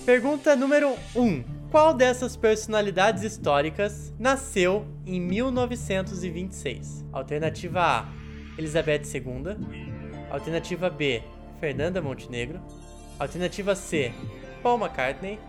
[0.06, 1.20] Pergunta número 1.
[1.20, 1.44] Um.
[1.72, 7.04] Qual dessas personalidades históricas nasceu em 1926?
[7.12, 8.06] Alternativa A:
[8.56, 9.58] Elizabeth II.
[10.30, 11.24] Alternativa B:
[11.60, 12.62] Fernanda Montenegro.
[13.18, 14.13] Alternativa C:
[14.62, 15.39] Paul McCartney.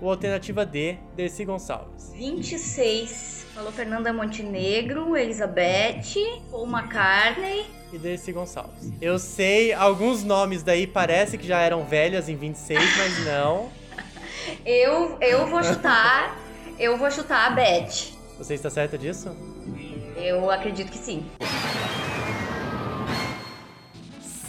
[0.00, 2.12] Ou alternativa D, Dercy Gonçalves?
[2.14, 3.46] 26.
[3.54, 6.02] Falou Fernanda Montenegro, Elizabeth,
[6.50, 7.66] Paul McCartney.
[7.90, 8.92] E Dercy Gonçalves.
[9.00, 13.70] Eu sei, alguns nomes daí parece que já eram velhas em 26, mas não.
[14.64, 16.36] Eu, eu vou chutar.
[16.78, 18.14] eu vou chutar a Beth.
[18.38, 19.34] Você está certa disso?
[20.16, 21.24] Eu acredito que sim.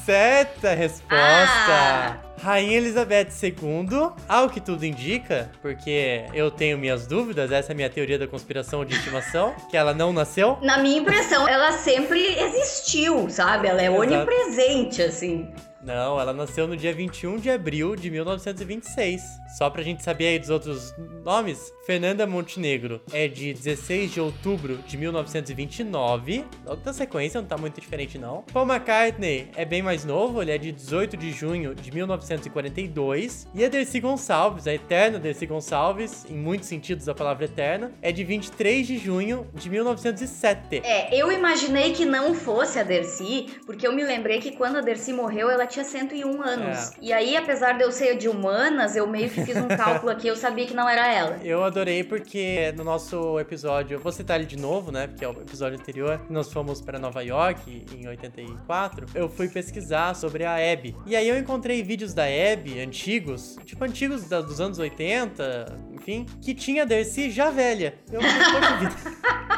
[0.05, 1.09] Certa resposta!
[1.19, 2.17] Ah!
[2.39, 7.75] Rainha Elizabeth II, ao que tudo indica, porque eu tenho minhas dúvidas, essa é a
[7.75, 10.57] minha teoria da conspiração de estimação, que ela não nasceu.
[10.61, 13.67] Na minha impressão, ela sempre existiu, sabe?
[13.67, 14.01] Ela é Exato.
[14.01, 15.51] onipresente, assim.
[15.87, 19.21] Não, ela nasceu no dia 21 de abril de 1926.
[19.57, 24.79] Só pra gente saber aí dos outros nomes, Fernanda Montenegro é de 16 de outubro
[24.85, 26.43] de 1929.
[26.65, 28.43] Logo da sequência, não tá muito diferente não.
[28.51, 33.47] Paul McCartney é bem mais novo, ele é de 18 de junho de 1942.
[33.55, 38.11] E a Dercy Gonçalves, a eterna Dercy Gonçalves, em muitos sentidos da palavra eterna, é
[38.11, 40.81] de 23 de junho de 1907.
[40.83, 44.81] É, eu imaginei que não fosse a Dercy, porque eu me lembrei que quando a
[44.81, 46.91] Dercy morreu, ela tinha 101 anos.
[46.91, 46.93] É.
[47.01, 50.27] E aí, apesar de eu ser de humanas, eu meio que fiz um cálculo aqui,
[50.27, 51.39] eu sabia que não era ela.
[51.43, 55.07] Eu adorei porque no nosso episódio, eu vou citar ele de novo, né?
[55.07, 59.07] Porque é o episódio anterior, nós fomos para Nova York em 84.
[59.13, 60.95] Eu fui pesquisar sobre a Abby.
[61.05, 66.53] E aí eu encontrei vídeos da Abby antigos, tipo antigos dos anos 80, enfim, que
[66.53, 67.95] tinha a Dercy já velha.
[68.11, 68.19] Eu.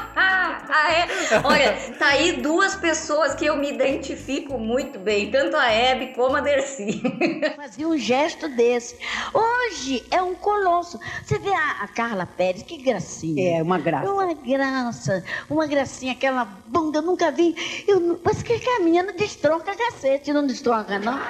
[0.72, 1.08] Ah, é?
[1.44, 6.38] Olha, tá aí duas pessoas que eu me identifico muito bem, tanto a Hebe como
[6.38, 7.02] a Dercy.
[7.58, 8.98] Fazia um gesto desse.
[9.34, 10.98] Hoje é um colosso.
[11.22, 13.58] Você vê a, a Carla Pérez, que gracinha.
[13.58, 14.10] É, uma graça.
[14.10, 17.54] Uma graça, uma gracinha, aquela bunda, eu nunca vi.
[17.86, 21.20] Eu, parece que a menina destronca cacete, não destronca, não?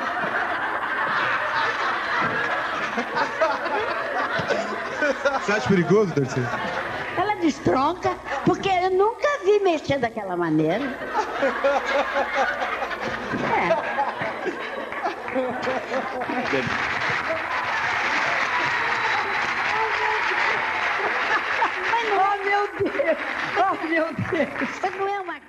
[5.41, 6.39] Você acha perigoso, Darcy?
[7.17, 10.95] Ela destronca, porque eu nunca vi mexer daquela maneira.
[15.39, 15.43] Oh,
[22.43, 23.17] meu Deus!
[23.57, 24.69] Oh, meu Deus!
[24.81, 25.39] Mas não é uma.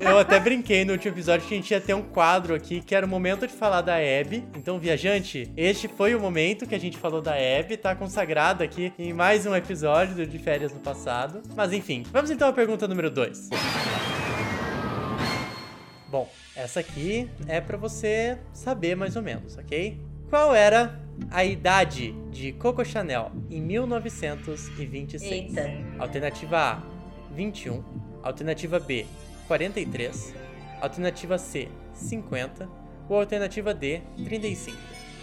[0.00, 2.94] Eu até brinquei no último episódio que a gente ia ter um quadro aqui que
[2.94, 4.44] era o momento de falar da Abby.
[4.56, 8.92] Então, viajante, este foi o momento que a gente falou da Abby, tá consagrado aqui
[8.98, 11.42] em mais um episódio do De Férias no Passado.
[11.54, 13.50] Mas enfim, vamos então à pergunta número 2.
[16.14, 20.00] Bom, essa aqui é pra você saber mais ou menos, ok?
[20.30, 20.96] Qual era
[21.28, 25.22] a idade de Coco Chanel em 1926?
[25.24, 25.68] Eita.
[25.98, 26.82] Alternativa A,
[27.32, 27.82] 21.
[28.22, 29.06] Alternativa B,
[29.48, 30.32] 43.
[30.80, 32.68] Alternativa C, 50.
[33.08, 34.78] Ou alternativa D, 35.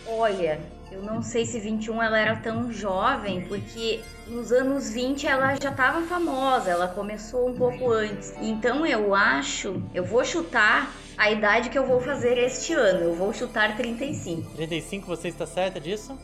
[0.08, 0.60] Olha,
[0.92, 5.70] eu não sei se 21 ela era tão jovem, porque nos anos 20 ela já
[5.70, 8.34] estava famosa, ela começou um pouco antes.
[8.42, 13.16] Então eu acho, eu vou chutar a idade que eu vou fazer este ano, eu
[13.16, 14.52] vou chutar 35.
[14.56, 16.18] 35, você está certa disso?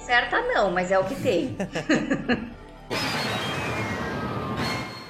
[0.00, 1.54] Certa não, mas é o que tem.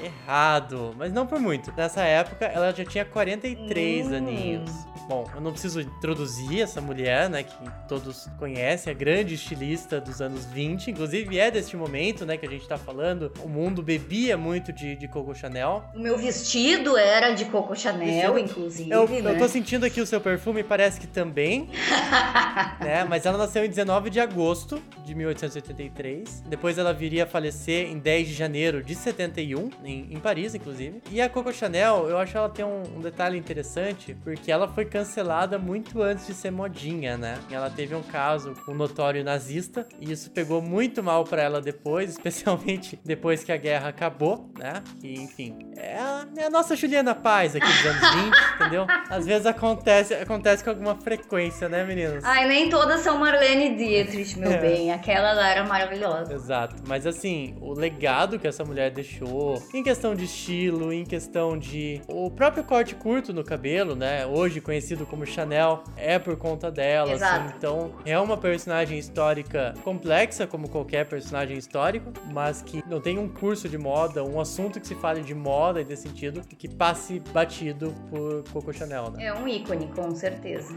[0.08, 1.72] Errado, mas não por muito.
[1.76, 4.14] Nessa época, ela já tinha 43 Hum.
[4.16, 4.70] aninhos.
[5.08, 7.54] Bom, eu não preciso introduzir essa mulher, né, que
[7.88, 12.48] todos conhecem, a grande estilista dos anos 20, inclusive é deste momento, né, que a
[12.48, 13.32] gente tá falando.
[13.42, 15.82] O mundo bebia muito de, de Coco Chanel.
[15.94, 19.32] O meu vestido era de Coco Chanel, Vestido- inclusive, Eu, né?
[19.32, 21.70] eu tô sentindo aqui o seu perfume, parece que também,
[22.80, 23.04] né?
[23.08, 26.42] Mas ela nasceu em 19 de agosto de 1883.
[26.46, 31.00] Depois ela viria a falecer em 10 de janeiro de 71, em, em Paris, inclusive.
[31.10, 34.84] E a Coco Chanel, eu acho ela tem um, um detalhe interessante, porque ela foi
[34.84, 37.38] cancelada muito antes de ser modinha, né?
[37.50, 41.60] Ela teve um caso com um notório nazista, e isso pegou muito mal pra ela
[41.60, 44.82] depois, especialmente depois que a guerra acabou, né?
[45.02, 48.86] E, enfim, é a, é a nossa Juliana Paz aqui dos anos 20, entendeu?
[49.08, 52.24] Às vezes acontece, acontece com alguma frequência, né, meninos?
[52.24, 54.58] Ai, nem todas são Marlene Dietrich, meu É.
[54.58, 54.92] bem.
[54.92, 56.32] Aquela lá era maravilhosa.
[56.32, 61.58] Exato, mas assim, o legado que essa mulher deixou, em questão de estilo, em questão
[61.58, 62.02] de.
[62.08, 64.26] O próprio corte curto no cabelo, né?
[64.26, 67.54] Hoje conhecido como Chanel, é por conta dela, assim.
[67.56, 73.28] Então, é uma personagem histórica complexa, como qualquer personagem histórico, mas que não tem um
[73.28, 77.20] curso de moda, um assunto que se fale de moda e desse sentido, que passe
[77.32, 79.24] batido por Coco Chanel, né?
[79.24, 80.74] É um ícone, com certeza.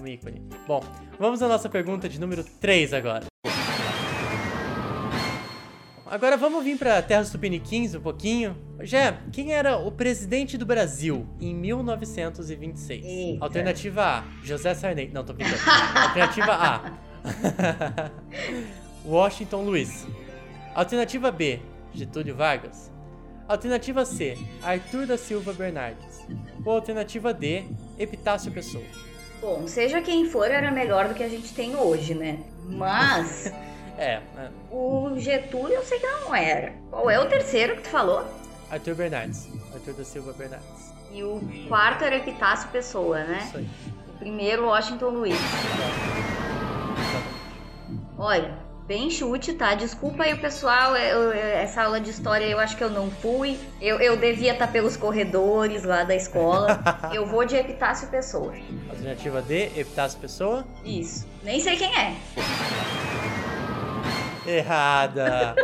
[0.00, 0.42] Um ícone.
[0.66, 0.82] Bom,
[1.18, 3.33] vamos à nossa pergunta de número 3 agora.
[6.14, 8.56] Agora vamos vir para Terras Tupiniquins um pouquinho.
[8.82, 13.04] Jé, quem era o presidente do Brasil em 1926?
[13.04, 13.44] Eita.
[13.44, 15.10] Alternativa A, José Sarney.
[15.12, 15.58] Não, tô brincando.
[16.00, 16.92] Alternativa A.
[19.04, 20.06] Washington Luiz.
[20.72, 21.58] Alternativa B,
[21.92, 22.92] Getúlio Vargas.
[23.48, 26.24] Alternativa C, Arthur da Silva Bernardes.
[26.64, 27.64] Ou alternativa D,
[27.98, 28.84] Epitácio Pessoa.
[29.40, 32.38] Bom, seja quem for, era melhor do que a gente tem hoje, né?
[32.68, 33.52] Mas
[33.98, 36.72] É, é, o Getúlio eu sei que não era.
[36.90, 38.24] Qual é o terceiro que tu falou?
[38.70, 39.48] Arthur Bernardes.
[39.72, 40.92] Arthur da Silva Bernardes.
[41.12, 43.44] E o quarto era Epitácio Pessoa, né?
[43.46, 43.68] Isso aí.
[44.14, 45.38] O primeiro, Washington Luiz.
[48.18, 48.54] Olha,
[48.86, 49.74] bem chute, tá?
[49.74, 50.96] Desculpa aí, pessoal.
[50.96, 53.56] eu- eu- essa aula de história eu acho que eu não fui.
[53.80, 56.80] Eu, eu devia estar pelos corredores lá da escola.
[57.14, 58.52] eu vou de Epitácio Pessoa.
[58.90, 60.64] Alternativa D, Epitácio Pessoa.
[60.84, 61.26] Isso.
[61.44, 62.16] Nem sei quem é.
[64.46, 65.54] Errada!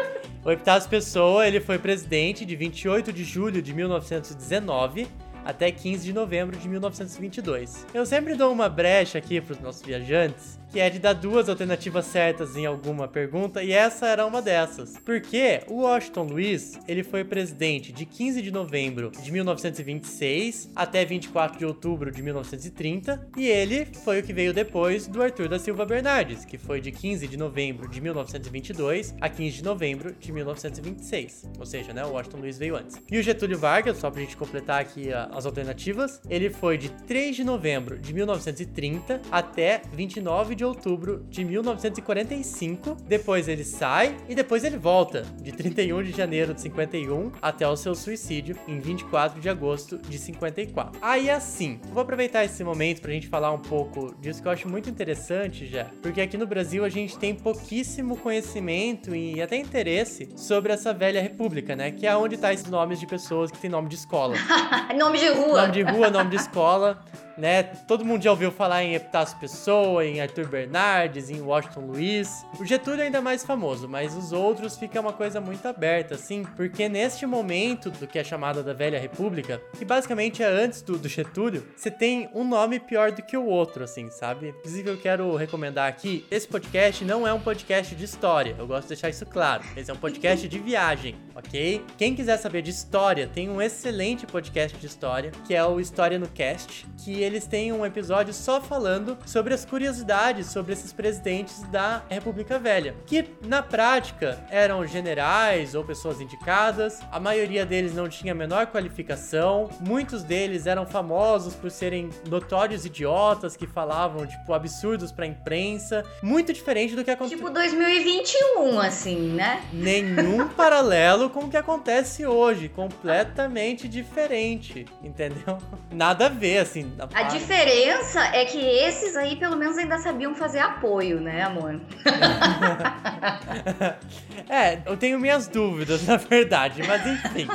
[0.45, 5.07] O Epitácio Pessoa, ele foi presidente de 28 de julho de 1919
[5.51, 7.87] até 15 de novembro de 1922.
[7.93, 11.49] Eu sempre dou uma brecha aqui para os nossos viajantes, que é de dar duas
[11.49, 14.97] alternativas certas em alguma pergunta, e essa era uma dessas.
[15.05, 21.59] Porque o Washington Luiz, ele foi presidente de 15 de novembro de 1926 até 24
[21.59, 25.85] de outubro de 1930, e ele foi o que veio depois do Arthur da Silva
[25.85, 31.51] Bernardes, que foi de 15 de novembro de 1922 a 15 de novembro de 1926.
[31.59, 33.01] Ou seja, né, o Washington Luiz veio antes.
[33.11, 36.91] E o Getúlio Vargas, só pra gente completar aqui a- as alternativas, ele foi de
[36.91, 42.97] 3 de novembro de 1930 até 29 de outubro de 1945.
[43.07, 47.77] Depois ele sai e depois ele volta, de 31 de janeiro de 51 até o
[47.77, 51.01] seu suicídio em 24 de agosto de 54.
[51.03, 54.69] Aí assim, vou aproveitar esse momento pra gente falar um pouco disso que eu acho
[54.69, 60.29] muito interessante já, porque aqui no Brasil a gente tem pouquíssimo conhecimento e até interesse
[60.37, 61.91] sobre essa velha república, né?
[61.91, 64.35] Que é onde tá esses nomes de pessoas que têm nome de escola.
[64.99, 65.61] Nome de rua.
[65.63, 66.99] Nome de rua, nome de escola,
[67.41, 67.63] né?
[67.63, 72.45] Todo mundo já ouviu falar em Epitácio Pessoa, em Arthur Bernardes, em Washington Luiz.
[72.59, 76.45] O Getúlio é ainda mais famoso, mas os outros fica uma coisa muito aberta, assim,
[76.57, 80.99] porque neste momento do que é chamada da Velha República, que basicamente é antes do,
[80.99, 84.49] do Getúlio, você tem um nome pior do que o outro, assim, sabe?
[84.49, 88.83] Inclusive, eu quero recomendar aqui: esse podcast não é um podcast de história, eu gosto
[88.83, 89.65] de deixar isso claro.
[89.77, 91.83] Esse é um podcast de viagem, ok?
[91.97, 96.19] Quem quiser saber de história, tem um excelente podcast de história, que é o História
[96.19, 101.63] no Cast, que eles têm um episódio só falando sobre as curiosidades sobre esses presidentes
[101.71, 108.09] da República Velha, que na prática eram generais ou pessoas indicadas, a maioria deles não
[108.09, 114.53] tinha a menor qualificação, muitos deles eram famosos por serem notórios idiotas que falavam, tipo,
[114.53, 117.39] absurdos pra imprensa, muito diferente do que aconteceu.
[117.39, 119.63] Tipo 2021, assim, né?
[119.73, 125.59] Nenhum paralelo com o que acontece hoje, completamente diferente, entendeu?
[125.93, 126.93] Nada a ver, assim.
[127.15, 131.81] A diferença é que esses aí, pelo menos, ainda sabiam fazer apoio, né, amor?
[134.49, 137.49] é, eu tenho minhas dúvidas, na verdade, mas enfim.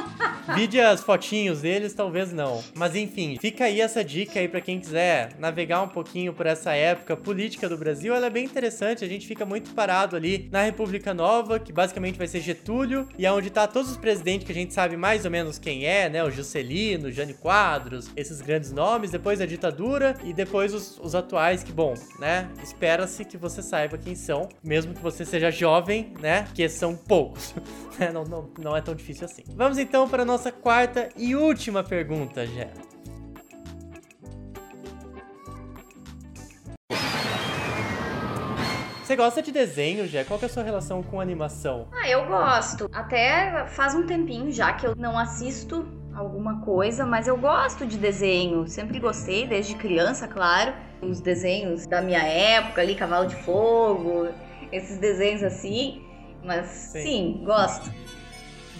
[0.54, 2.64] Vide as fotinhos deles, talvez não.
[2.76, 6.74] Mas enfim, fica aí essa dica aí pra quem quiser navegar um pouquinho por essa
[6.74, 8.14] época política do Brasil.
[8.14, 12.18] Ela é bem interessante, a gente fica muito parado ali na República Nova, que basicamente
[12.18, 15.26] vai ser Getúlio, e é onde tá todos os presidentes que a gente sabe mais
[15.26, 16.24] ou menos quem é, né?
[16.24, 21.64] O Juscelino, Jânio Quadros, esses grandes nomes, depois a ditadura e depois os, os atuais
[21.64, 22.50] que, bom, né?
[22.64, 26.48] Espera-se que você saiba quem são, mesmo que você seja jovem, né?
[26.54, 27.54] Que são poucos.
[28.00, 29.44] né, não, não, não é tão difícil assim.
[29.56, 32.72] Vamos então para a nossa quarta e última pergunta, Gé.
[39.06, 40.24] Você gosta de desenho, Gé?
[40.24, 41.88] Qual é a sua relação com animação?
[41.94, 42.90] Ah, eu gosto.
[42.92, 47.98] Até faz um tempinho já que eu não assisto alguma coisa, mas eu gosto de
[47.98, 48.68] desenho.
[48.68, 50.74] Sempre gostei, desde criança, claro.
[51.02, 54.30] Os desenhos da minha época ali, Cavalo de Fogo,
[54.72, 56.02] esses desenhos assim.
[56.44, 57.02] Mas Sim.
[57.02, 57.92] sim, gosto.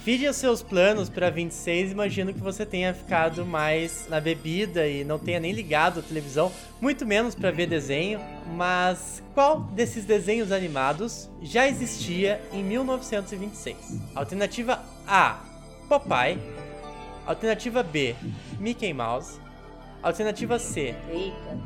[0.04, 5.04] Vide os seus planos para 26, imagino que você tenha ficado mais na bebida e
[5.04, 8.20] não tenha nem ligado a televisão, muito menos para ver desenho,
[8.56, 14.00] mas qual desses desenhos animados já existia em 1926?
[14.14, 15.40] Alternativa A,
[15.90, 16.38] Popeye.
[17.26, 18.16] Alternativa B,
[18.60, 19.40] Mickey Mouse.
[20.04, 20.94] Alternativa C,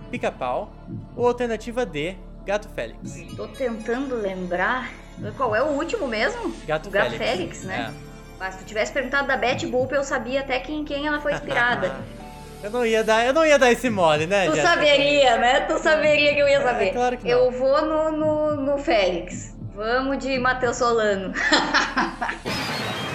[0.09, 0.71] Pica-Pau.
[1.15, 3.21] Ou alternativa D, Gato Félix.
[3.35, 4.89] tô tentando lembrar.
[5.35, 6.53] Qual é o último mesmo?
[6.65, 7.27] Gato, Gato Félix.
[7.29, 7.93] Félix, né?
[7.93, 8.09] É.
[8.39, 11.33] Mas se tu tivesse perguntado da Betty Boop, eu sabia até quem, quem ela foi
[11.33, 11.93] inspirada.
[12.61, 14.47] Eu não ia dar, eu não ia dar esse mole, né?
[14.47, 14.73] tu Jéssica?
[14.73, 15.61] saberia, né?
[15.61, 16.87] Tu saberia que eu ia saber.
[16.87, 17.31] É, claro que não.
[17.31, 19.55] Eu vou no, no, no Félix.
[19.73, 21.33] Vamos de Matheus Solano.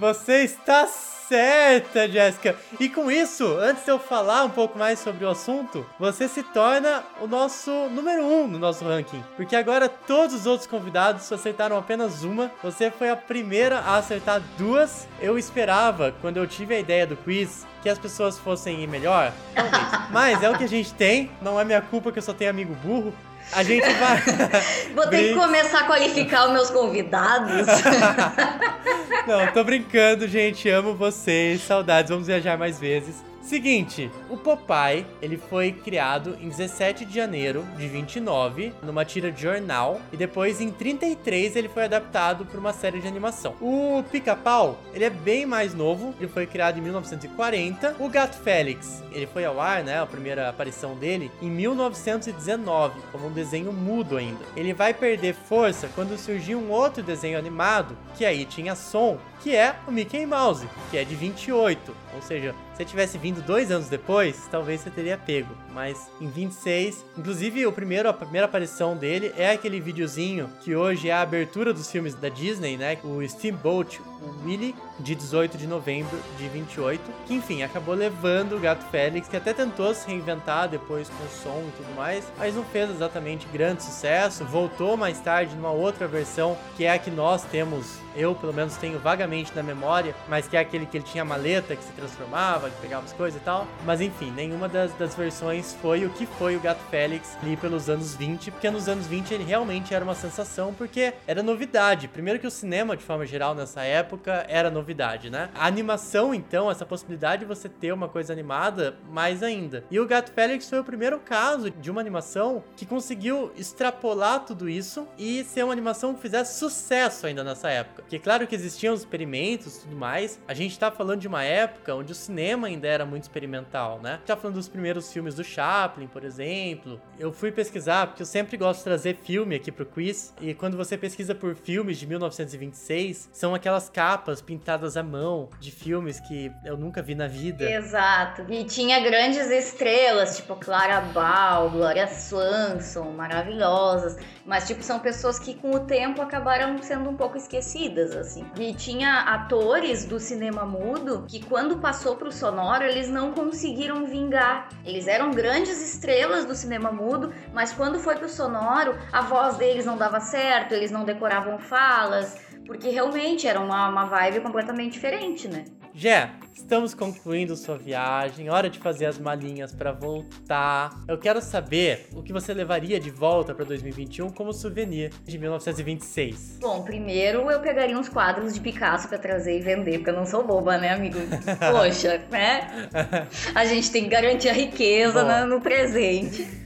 [0.00, 2.56] Você está certa, Jéssica.
[2.80, 6.42] E com isso, antes de eu falar um pouco mais sobre o assunto, você se
[6.42, 9.22] torna o nosso número um no nosso ranking.
[9.36, 12.50] Porque agora todos os outros convidados acertaram apenas uma.
[12.62, 15.06] Você foi a primeira a acertar duas.
[15.20, 19.34] Eu esperava, quando eu tive a ideia do quiz, que as pessoas fossem ir melhor.
[19.54, 19.82] Talvez.
[20.10, 21.30] Mas é o que a gente tem.
[21.42, 23.12] Não é minha culpa que eu só tenho amigo burro.
[23.52, 24.22] A gente vai.
[24.94, 27.66] Vou ter que começar a qualificar os meus convidados.
[29.26, 30.68] Não, tô brincando, gente.
[30.68, 31.62] Amo vocês.
[31.62, 32.10] Saudades.
[32.10, 33.29] Vamos viajar mais vezes.
[33.50, 39.42] Seguinte, o Popeye, ele foi criado em 17 de janeiro de 29, numa tira de
[39.42, 43.56] jornal, e depois em 33 ele foi adaptado para uma série de animação.
[43.60, 47.96] O Pica-Pau, ele é bem mais novo, ele foi criado em 1940.
[47.98, 53.26] O Gato Félix, ele foi ao ar, né, a primeira aparição dele, em 1919, como
[53.26, 54.44] um desenho mudo ainda.
[54.54, 59.56] Ele vai perder força quando surgiu um outro desenho animado, que aí tinha som, que
[59.56, 61.96] é o Mickey Mouse, que é de 28.
[62.14, 65.54] Ou seja, se tivesse vindo dois anos depois, talvez você teria pego.
[65.74, 71.10] Mas em 26, inclusive o primeiro, a primeira aparição dele é aquele videozinho que hoje
[71.10, 72.98] é a abertura dos filmes da Disney, né?
[73.04, 77.00] O Steamboat, o Willy, de 18 de novembro de 28.
[77.26, 81.62] Que enfim, acabou levando o Gato Félix, que até tentou se reinventar depois com som
[81.66, 84.44] e tudo mais, mas não fez exatamente grande sucesso.
[84.44, 88.76] Voltou mais tarde numa outra versão, que é a que nós temos eu pelo menos
[88.76, 92.70] tenho vagamente na memória, mas que é aquele que ele tinha maleta que se transformava,
[92.70, 93.66] que pegava as coisas e tal.
[93.84, 97.88] Mas enfim, nenhuma das, das versões foi o que foi o Gato Félix ali pelos
[97.88, 102.08] anos 20, porque nos anos 20 ele realmente era uma sensação, porque era novidade.
[102.08, 104.09] Primeiro que o cinema, de forma geral, nessa época,
[104.48, 105.50] era novidade, né?
[105.54, 109.84] A animação, então, essa possibilidade de você ter uma coisa animada, mais ainda.
[109.90, 114.68] E o Gato Félix foi o primeiro caso de uma animação que conseguiu extrapolar tudo
[114.68, 118.02] isso e ser uma animação que fizesse sucesso ainda nessa época.
[118.02, 121.42] Porque claro que existiam os experimentos e tudo mais, a gente tá falando de uma
[121.42, 124.20] época onde o cinema ainda era muito experimental, né?
[124.26, 127.00] Tá falando dos primeiros filmes do Chaplin, por exemplo.
[127.18, 130.76] Eu fui pesquisar, porque eu sempre gosto de trazer filme aqui pro quiz, e quando
[130.76, 136.50] você pesquisa por filmes de 1926, são aquelas capas pintadas à mão de filmes que
[136.64, 137.70] eu nunca vi na vida.
[137.70, 138.46] Exato.
[138.48, 144.16] E tinha grandes estrelas, tipo Clara Bow, Gloria Swanson, maravilhosas.
[144.46, 148.46] Mas, tipo, são pessoas que com o tempo acabaram sendo um pouco esquecidas, assim.
[148.58, 154.70] E tinha atores do cinema mudo que, quando passou pro sonoro, eles não conseguiram vingar.
[154.82, 159.84] Eles eram grandes estrelas do cinema mudo, mas quando foi pro sonoro, a voz deles
[159.84, 162.48] não dava certo, eles não decoravam falas.
[162.66, 165.64] Porque realmente era uma, uma vibe completamente diferente, né?
[165.92, 170.90] Jé, estamos concluindo sua viagem, hora de fazer as malinhas pra voltar.
[171.08, 176.58] Eu quero saber o que você levaria de volta pra 2021 como souvenir de 1926.
[176.60, 180.26] Bom, primeiro eu pegaria uns quadros de Picasso pra trazer e vender, porque eu não
[180.26, 181.18] sou boba, né, amigo?
[181.72, 182.88] Poxa, né?
[183.52, 185.46] A gente tem que garantir a riqueza Bom.
[185.46, 186.59] no presente.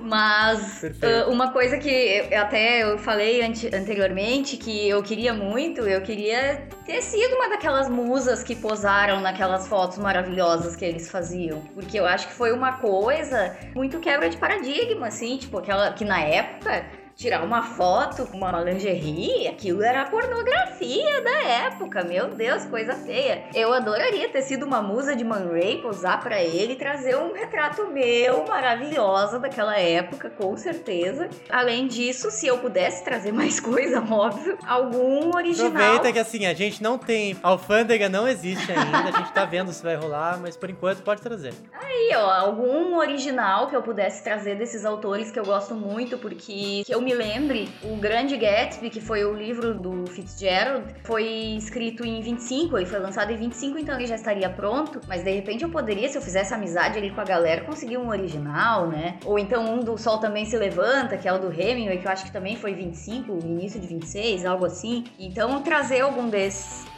[0.00, 5.82] Mas uh, uma coisa que eu- até eu falei ante- anteriormente que eu queria muito,
[5.82, 11.60] eu queria ter sido uma daquelas musas que posaram naquelas fotos maravilhosas que eles faziam.
[11.74, 16.04] Porque eu acho que foi uma coisa muito quebra de paradigma, assim, tipo, aquela que
[16.04, 16.84] na época
[17.20, 22.02] tirar uma foto com uma lingerie, aquilo era a pornografia da época.
[22.02, 23.44] Meu Deus, coisa feia.
[23.54, 27.34] Eu adoraria ter sido uma musa de Man Ray, posar pra ele e trazer um
[27.34, 31.28] retrato meu, maravilhosa daquela época, com certeza.
[31.50, 35.76] Além disso, se eu pudesse trazer mais coisa, óbvio, algum original.
[35.76, 37.36] Aproveita que assim, a gente não tem.
[37.42, 41.02] A alfândega não existe ainda, a gente tá vendo se vai rolar, mas por enquanto
[41.02, 41.52] pode trazer.
[41.70, 46.82] Aí, ó, algum original que eu pudesse trazer desses autores que eu gosto muito, porque
[46.86, 51.24] que eu me lembre, o Grande Gatsby, que foi o livro do Fitzgerald, foi
[51.56, 55.30] escrito em 25, ele foi lançado em 25, então ele já estaria pronto, mas de
[55.30, 59.18] repente eu poderia, se eu fizesse amizade ali com a galera, conseguir um original, né?
[59.24, 62.10] Ou então um do Sol Também Se Levanta, que é o do Hemingway, que eu
[62.10, 65.04] acho que também foi 25, início de 26, algo assim.
[65.18, 66.89] Então trazer algum desses.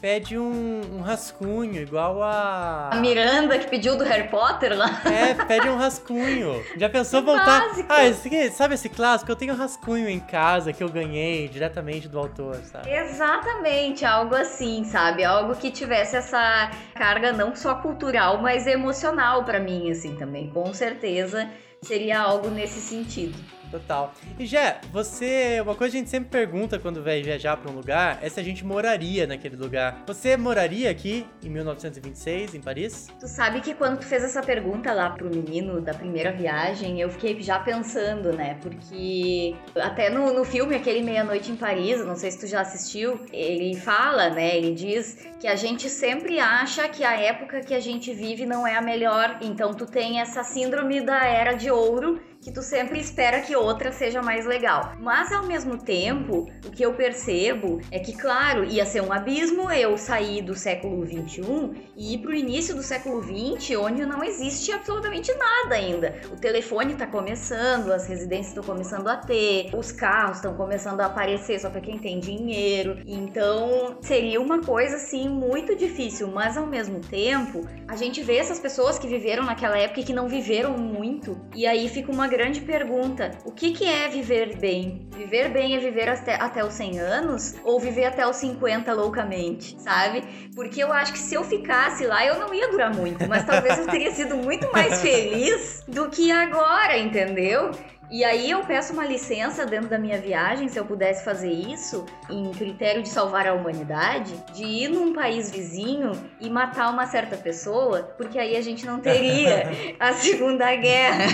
[0.00, 2.90] Pede um, um rascunho, igual a.
[2.92, 5.02] A Miranda, que pediu do Harry Potter lá.
[5.04, 6.64] É, pede um rascunho.
[6.76, 7.68] Já pensou Que voltar?
[7.68, 7.88] básico.
[7.90, 9.32] Ah, esse sabe esse clássico?
[9.32, 12.88] Eu tenho um rascunho em casa que eu ganhei diretamente do autor, sabe?
[12.88, 15.24] Exatamente, algo assim, sabe?
[15.24, 20.48] Algo que tivesse essa carga não só cultural, mas emocional pra mim, assim, também.
[20.50, 21.48] Com certeza
[21.82, 23.36] seria algo nesse sentido.
[23.70, 24.12] Total.
[24.38, 25.60] E Jé, você.
[25.60, 28.40] Uma coisa que a gente sempre pergunta quando vai viajar pra um lugar é se
[28.40, 30.02] a gente moraria naquele lugar.
[30.06, 33.08] Você moraria aqui em 1926, em Paris?
[33.20, 37.10] Tu sabe que quando tu fez essa pergunta lá pro menino da primeira viagem, eu
[37.10, 38.58] fiquei já pensando, né?
[38.62, 43.20] Porque até no, no filme Aquele Meia-Noite em Paris, não sei se tu já assistiu,
[43.32, 44.56] ele fala, né?
[44.56, 48.66] Ele diz que a gente sempre acha que a época que a gente vive não
[48.66, 49.38] é a melhor.
[49.42, 53.90] Então tu tem essa síndrome da era de ouro que tu sempre espera que outra
[53.90, 54.92] seja mais legal.
[55.00, 59.70] Mas ao mesmo tempo, o que eu percebo é que, claro, ia ser um abismo
[59.70, 64.70] eu sair do século 21 e ir pro início do século 20, onde não existe
[64.72, 66.20] absolutamente nada ainda.
[66.30, 71.06] O telefone tá começando, as residências estão começando a ter, os carros estão começando a
[71.06, 73.02] aparecer só para quem tem dinheiro.
[73.06, 78.60] Então, seria uma coisa assim muito difícil, mas ao mesmo tempo, a gente vê essas
[78.60, 82.60] pessoas que viveram naquela época e que não viveram muito, e aí fica uma grande
[82.60, 85.08] pergunta: o que, que é viver bem?
[85.16, 89.80] Viver bem é viver até, até os 100 anos ou viver até os 50 loucamente,
[89.80, 90.22] sabe?
[90.54, 93.78] Porque eu acho que se eu ficasse lá, eu não ia durar muito, mas talvez
[93.78, 97.70] eu teria sido muito mais feliz do que agora, entendeu?
[98.10, 102.06] E aí eu peço uma licença dentro da minha viagem, se eu pudesse fazer isso,
[102.30, 107.36] em critério de salvar a humanidade, de ir num país vizinho e matar uma certa
[107.36, 111.26] pessoa, porque aí a gente não teria a Segunda Guerra.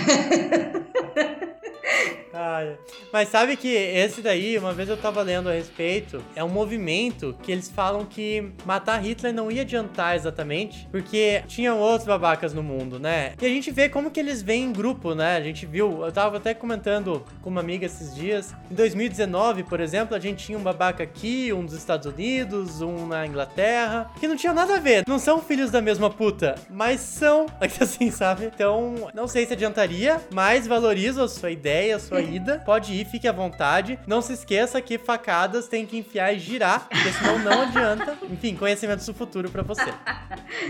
[2.33, 2.77] Ai,
[3.13, 7.35] mas sabe que esse daí, uma vez eu tava lendo a respeito, é um movimento
[7.41, 12.61] que eles falam que matar Hitler não ia adiantar exatamente, porque tinham outros babacas no
[12.61, 13.33] mundo, né?
[13.41, 15.37] E a gente vê como que eles vêm em grupo, né?
[15.37, 19.79] A gente viu, eu tava até comentando com uma amiga esses dias, em 2019, por
[19.79, 24.27] exemplo, a gente tinha um babaca aqui, um dos Estados Unidos, um na Inglaterra, que
[24.27, 25.03] não tinha nada a ver.
[25.07, 27.45] Não são filhos da mesma puta, mas são,
[27.79, 28.51] assim, sabe?
[28.53, 32.61] Então, não sei se adiantaria, mas valorizo a sua ideia, a sua ida.
[32.65, 33.99] Pode ir, fique à vontade.
[34.07, 38.17] Não se esqueça que facadas tem que enfiar e girar, porque senão não adianta.
[38.29, 39.93] Enfim, conhecimentos do futuro para você.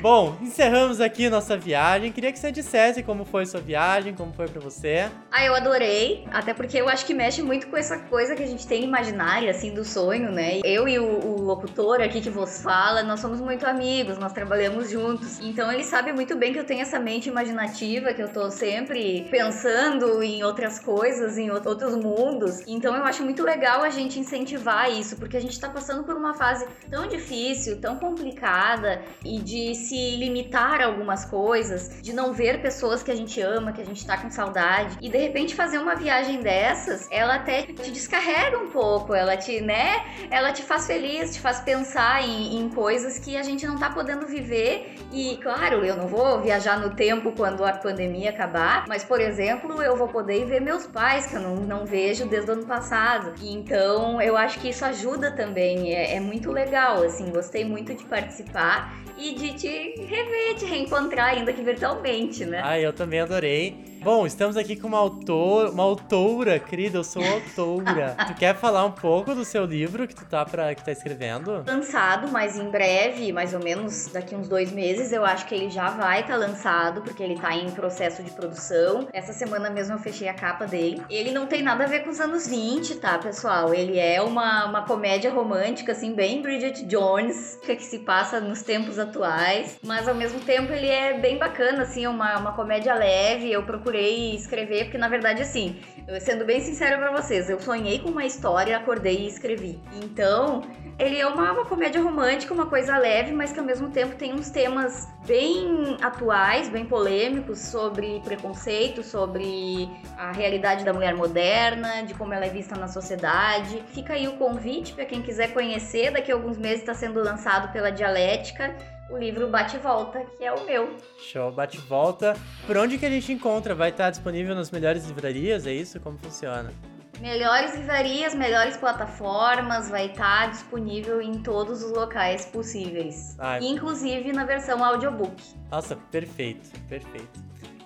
[0.01, 2.11] Bom, encerramos aqui nossa viagem.
[2.11, 5.09] Queria que você dissesse como foi sua viagem, como foi para você.
[5.31, 8.47] Ah, eu adorei, até porque eu acho que mexe muito com essa coisa que a
[8.47, 10.59] gente tem imaginária, assim, do sonho, né?
[10.63, 14.89] Eu e o, o locutor aqui que vos fala, nós somos muito amigos, nós trabalhamos
[14.89, 15.39] juntos.
[15.39, 19.27] Então ele sabe muito bem que eu tenho essa mente imaginativa, que eu tô sempre
[19.29, 20.94] pensando em outras coisas,
[21.37, 22.61] em outros mundos.
[22.67, 26.15] Então eu acho muito legal a gente incentivar isso, porque a gente tá passando por
[26.15, 32.33] uma fase tão difícil, tão complicada e de se limitar a algumas coisas, de não
[32.33, 34.97] ver pessoas que a gente ama, que a gente tá com saudade.
[35.01, 39.61] E de repente fazer uma viagem dessas, ela até te descarrega um pouco, ela te,
[39.61, 40.05] né?
[40.29, 43.89] Ela te faz feliz, te faz pensar em, em coisas que a gente não tá
[43.89, 44.95] podendo viver.
[45.11, 49.81] E claro, eu não vou viajar no tempo quando a pandemia acabar, mas por exemplo,
[49.81, 53.33] eu vou poder ver meus pais, que eu não, não vejo desde o ano passado.
[53.41, 58.03] Então eu acho que isso ajuda também, é, é muito legal, assim, gostei muito de
[58.05, 62.61] participar e de te rever, te reencontrar, ainda que virtualmente, né?
[62.63, 63.94] Ah, eu também adorei.
[64.05, 68.15] Bom, estamos aqui com uma autora, uma autora, querida, eu sou autora.
[68.27, 71.63] tu quer falar um pouco do seu livro que tu tá, pra, que tá escrevendo?
[71.65, 75.71] Lançado, mas em breve, mais ou menos daqui uns dois meses, eu acho que ele
[75.71, 79.07] já vai estar tá lançado, porque ele tá em processo de produção.
[79.11, 81.01] Essa semana mesmo eu fechei a capa dele.
[81.09, 83.73] Ele não tem nada a ver com os anos 20, tá, pessoal?
[83.73, 88.99] Ele é uma, uma comédia romântica, assim, bem Bridget Jones, que se passa nos tempos
[88.99, 93.51] atuais, mas ao mesmo tempo ele é bem bacana, assim, uma, uma comédia leve.
[93.51, 95.79] Eu procurei escrever, porque na verdade, assim,
[96.21, 99.79] sendo bem sincera para vocês, eu sonhei com uma história, acordei e escrevi.
[100.03, 100.61] Então,
[100.97, 104.33] ele é uma, uma comédia romântica, uma coisa leve, mas que ao mesmo tempo tem
[104.33, 112.13] uns temas bem atuais, bem polêmicos sobre preconceito, sobre a realidade da mulher moderna, de
[112.13, 113.83] como ela é vista na sociedade.
[113.87, 116.11] Fica aí o convite para quem quiser conhecer.
[116.11, 118.73] Daqui a alguns meses está sendo lançado pela Dialética
[119.09, 120.95] o livro Bate e Volta, que é o meu.
[121.19, 122.35] Show, Bate e Volta.
[122.65, 123.75] Por onde que a gente encontra?
[123.75, 125.67] Vai estar disponível nas melhores livrarias?
[125.67, 125.99] É isso?
[125.99, 126.71] Como funciona?
[127.19, 133.37] Melhores livrarias, melhores plataformas, vai estar disponível em todos os locais possíveis.
[133.61, 135.41] Inclusive na versão audiobook.
[135.71, 137.39] Nossa, perfeito, perfeito.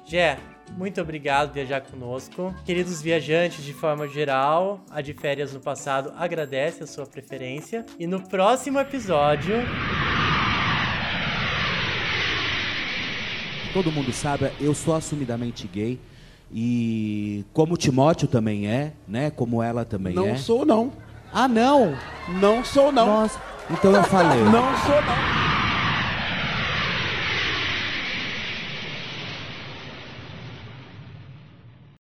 [0.03, 0.39] Jé,
[0.72, 2.55] muito obrigado por viajar conosco.
[2.65, 7.86] Queridos viajantes, de forma geral, a de férias no passado agradece a sua preferência.
[7.99, 9.57] E no próximo episódio.
[13.74, 15.99] Todo mundo sabe, eu sou assumidamente gay.
[16.51, 19.30] E como Timóteo também é, né?
[19.30, 20.30] Como ela também não é.
[20.32, 20.91] Não sou, não.
[21.32, 21.95] Ah, não?
[22.39, 23.05] Não sou, não.
[23.05, 23.39] Nossa,
[23.70, 24.41] então eu falei.
[24.43, 25.49] não sou, não.